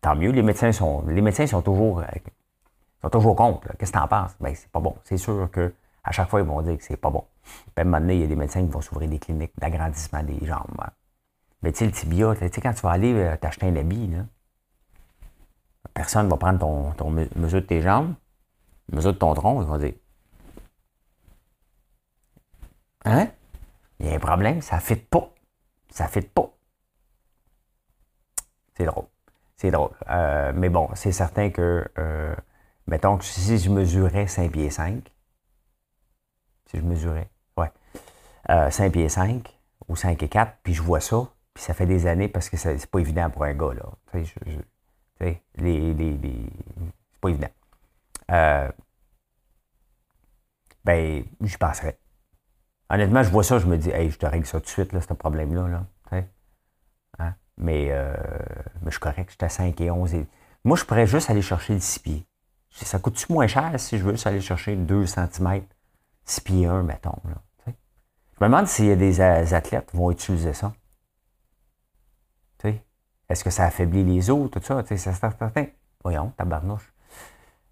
tant 0.00 0.16
mieux. 0.16 0.30
Les 0.30 0.42
médecins 0.42 0.72
sont, 0.72 1.04
les 1.06 1.20
médecins 1.20 1.46
sont 1.46 1.60
toujours, 1.60 2.00
euh, 2.00 3.08
toujours 3.10 3.36
contre. 3.36 3.68
Qu'est-ce 3.76 3.92
que 3.92 3.98
tu 3.98 4.02
en 4.02 4.08
penses? 4.08 4.34
Ben, 4.40 4.54
c'est 4.54 4.70
pas 4.70 4.80
bon. 4.80 4.96
C'est 5.04 5.18
sûr 5.18 5.50
que 5.52 5.74
à 6.02 6.12
chaque 6.12 6.30
fois, 6.30 6.40
ils 6.40 6.46
vont 6.46 6.62
dire 6.62 6.78
que 6.78 6.84
c'est 6.84 6.96
pas 6.96 7.10
bon. 7.10 7.24
Moment 7.76 8.00
donné, 8.00 8.14
il 8.14 8.20
y 8.20 8.24
a 8.24 8.28
des 8.28 8.36
médecins 8.36 8.64
qui 8.64 8.70
vont 8.70 8.80
s'ouvrir 8.80 9.10
des 9.10 9.18
cliniques 9.18 9.52
d'agrandissement 9.58 10.22
des 10.22 10.38
jambes. 10.46 10.64
Hein. 10.80 10.90
Mais 11.62 11.72
tu 11.72 11.80
sais, 11.80 11.86
le 11.86 11.92
tibia, 11.92 12.34
tu 12.34 12.48
sais, 12.48 12.60
quand 12.62 12.72
tu 12.72 12.80
vas 12.82 12.92
aller 12.92 13.36
t'acheter 13.40 13.66
un 13.66 13.76
habit, 13.76 14.08
là, 14.08 14.24
personne 15.92 16.26
ne 16.26 16.30
va 16.30 16.36
prendre 16.36 16.58
ton, 16.58 16.92
ton, 16.92 17.10
mesure 17.10 17.60
de 17.60 17.66
tes 17.66 17.80
jambes, 17.80 18.14
mesure 18.92 19.12
de 19.12 19.18
ton 19.18 19.34
tronc, 19.34 19.62
ils 19.62 19.66
vont 19.66 19.78
dire 19.78 19.94
Hein? 23.04 23.28
Il 24.00 24.06
y 24.06 24.10
a 24.10 24.14
un 24.14 24.18
problème, 24.18 24.62
ça 24.62 24.76
ne 24.76 24.80
fit 24.80 24.96
pas. 24.96 25.30
Ça 25.90 26.04
ne 26.04 26.08
fit 26.08 26.22
pas. 26.22 26.50
C'est 28.76 28.84
drôle. 28.84 29.06
C'est 29.56 29.70
drôle. 29.70 29.90
Euh, 30.08 30.52
mais 30.54 30.68
bon, 30.68 30.88
c'est 30.94 31.12
certain 31.12 31.50
que, 31.50 31.86
euh, 31.98 32.34
mettons 32.86 33.18
que 33.18 33.24
si 33.24 33.58
je 33.58 33.70
mesurais 33.70 34.26
5 34.26 34.50
pieds 34.50 34.70
5, 34.70 35.12
si 36.70 36.78
je 36.78 36.82
mesurais, 36.82 37.28
ouais, 37.56 37.70
5 38.48 38.80
euh, 38.80 38.90
pieds 38.90 39.08
5, 39.08 39.58
au 39.88 39.96
5 39.96 40.22
et 40.22 40.28
4, 40.28 40.58
puis 40.62 40.74
je 40.74 40.82
vois 40.82 41.00
ça, 41.00 41.28
puis 41.52 41.62
ça 41.62 41.74
fait 41.74 41.86
des 41.86 42.06
années 42.06 42.28
parce 42.28 42.50
que 42.50 42.56
c'est 42.56 42.86
pas 42.86 42.98
évident 42.98 43.30
pour 43.30 43.44
un 43.44 43.54
gars, 43.54 43.74
là. 43.74 43.84
Tu 44.12 44.24
sais, 45.20 45.42
les, 45.56 45.94
les, 45.94 46.16
les 46.16 46.50
c'est 47.12 47.20
pas 47.20 47.28
évident. 47.28 47.48
Euh, 48.30 48.70
ben, 50.84 51.24
j'y 51.40 51.56
passerais. 51.56 51.98
Honnêtement, 52.90 53.22
je 53.22 53.30
vois 53.30 53.44
ça, 53.44 53.58
je 53.58 53.66
me 53.66 53.76
dis, 53.76 53.90
hey, 53.90 54.10
je 54.10 54.18
te 54.18 54.26
règle 54.26 54.46
ça 54.46 54.60
tout 54.60 54.66
de 54.66 54.70
suite, 54.70 54.92
là, 54.92 55.00
ce 55.00 55.12
problème-là. 55.12 55.68
Là, 55.68 55.86
hein? 57.18 57.34
mais, 57.56 57.88
euh, 57.90 58.14
mais 58.82 58.86
je 58.86 58.90
suis 58.90 59.00
correct, 59.00 59.30
j'étais 59.30 59.46
à 59.46 59.48
5 59.48 59.80
et 59.80 59.90
11. 59.90 60.14
Et... 60.14 60.26
Moi, 60.64 60.76
je 60.76 60.84
pourrais 60.84 61.06
juste 61.06 61.30
aller 61.30 61.42
chercher 61.42 61.74
le 61.74 61.80
6 61.80 61.98
pieds. 62.00 62.26
Ça 62.70 62.98
coûte-tu 62.98 63.32
moins 63.32 63.46
cher 63.46 63.72
si 63.78 63.98
je 63.98 64.04
veux 64.04 64.12
juste 64.12 64.26
aller 64.26 64.40
chercher 64.40 64.76
2 64.76 65.06
cm, 65.06 65.62
6 66.24 66.40
pieds 66.40 66.66
1, 66.66 66.82
mettons. 66.82 67.16
Je 67.66 67.70
me 68.40 68.46
demande 68.46 68.66
s'il 68.66 68.86
y 68.86 68.90
a 68.90 68.96
des 68.96 69.20
athlètes 69.20 69.90
qui 69.90 69.96
vont 69.96 70.10
utiliser 70.10 70.52
ça. 70.54 70.72
Est-ce 73.28 73.42
que 73.42 73.50
ça 73.50 73.64
affaiblit 73.64 74.04
les 74.04 74.30
os, 74.30 74.50
tout 74.50 74.60
ça? 74.62 74.82
C'est 74.86 74.96
certain. 74.96 75.50
Voyons, 76.02 76.30
tabarnouche. 76.36 76.92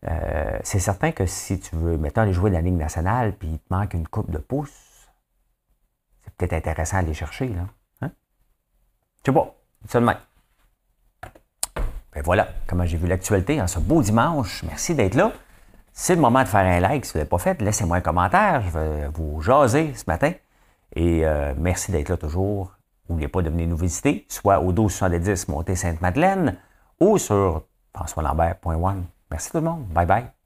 Euh, 0.08 0.58
c'est 0.64 0.80
certain 0.80 1.12
que 1.12 1.26
si 1.26 1.60
tu 1.60 1.76
veux, 1.76 1.96
mettons, 1.96 2.22
aller 2.22 2.32
jouer 2.32 2.50
dans 2.50 2.56
la 2.56 2.62
Ligue 2.62 2.76
nationale, 2.76 3.34
puis 3.34 3.48
il 3.48 3.58
te 3.58 3.72
manque 3.72 3.94
une 3.94 4.08
coupe 4.08 4.30
de 4.30 4.38
pouce, 4.38 5.08
c'est 6.24 6.34
peut-être 6.34 6.54
intéressant 6.54 6.96
à 6.96 7.00
aller 7.00 7.14
chercher, 7.14 7.48
là. 7.48 7.66
Hein? 8.00 8.10
Sais 9.24 9.32
pas, 9.32 9.54
seulement. 9.88 10.14
Ben 12.14 12.22
voilà 12.22 12.48
comment 12.66 12.84
j'ai 12.84 12.98
vu 12.98 13.06
l'actualité 13.06 13.60
en 13.62 13.66
ce 13.66 13.78
beau 13.78 14.02
dimanche. 14.02 14.62
Merci 14.64 14.94
d'être 14.94 15.14
là. 15.14 15.32
C'est 15.94 16.14
le 16.14 16.20
moment 16.20 16.42
de 16.42 16.48
faire 16.48 16.60
un 16.60 16.80
like 16.80 17.04
si 17.06 17.12
vous 17.12 17.18
ne 17.18 17.20
l'avez 17.20 17.30
pas 17.30 17.38
fait. 17.38 17.62
Laissez-moi 17.62 17.98
un 17.98 18.00
commentaire. 18.00 18.62
Je 18.62 18.78
vais 18.78 19.08
vous 19.14 19.40
jaser 19.40 19.94
ce 19.94 20.04
matin. 20.06 20.32
Et 20.94 21.24
euh, 21.24 21.54
merci 21.56 21.90
d'être 21.90 22.10
là 22.10 22.18
toujours. 22.18 22.72
N'oubliez 23.08 23.28
pas 23.28 23.42
de 23.42 23.50
venir 23.50 23.66
nous 23.66 23.76
visiter, 23.76 24.26
soit 24.28 24.60
au 24.60 24.72
1270 24.72 25.48
Montée 25.48 25.74
Sainte-Madeleine 25.74 26.56
ou 27.00 27.18
sur 27.18 27.62
françoislambert.one. 27.94 29.04
Merci 29.32 29.50
tout 29.50 29.56
le 29.56 29.62
monde. 29.64 29.86
Bye 29.88 30.06
bye. 30.06 30.41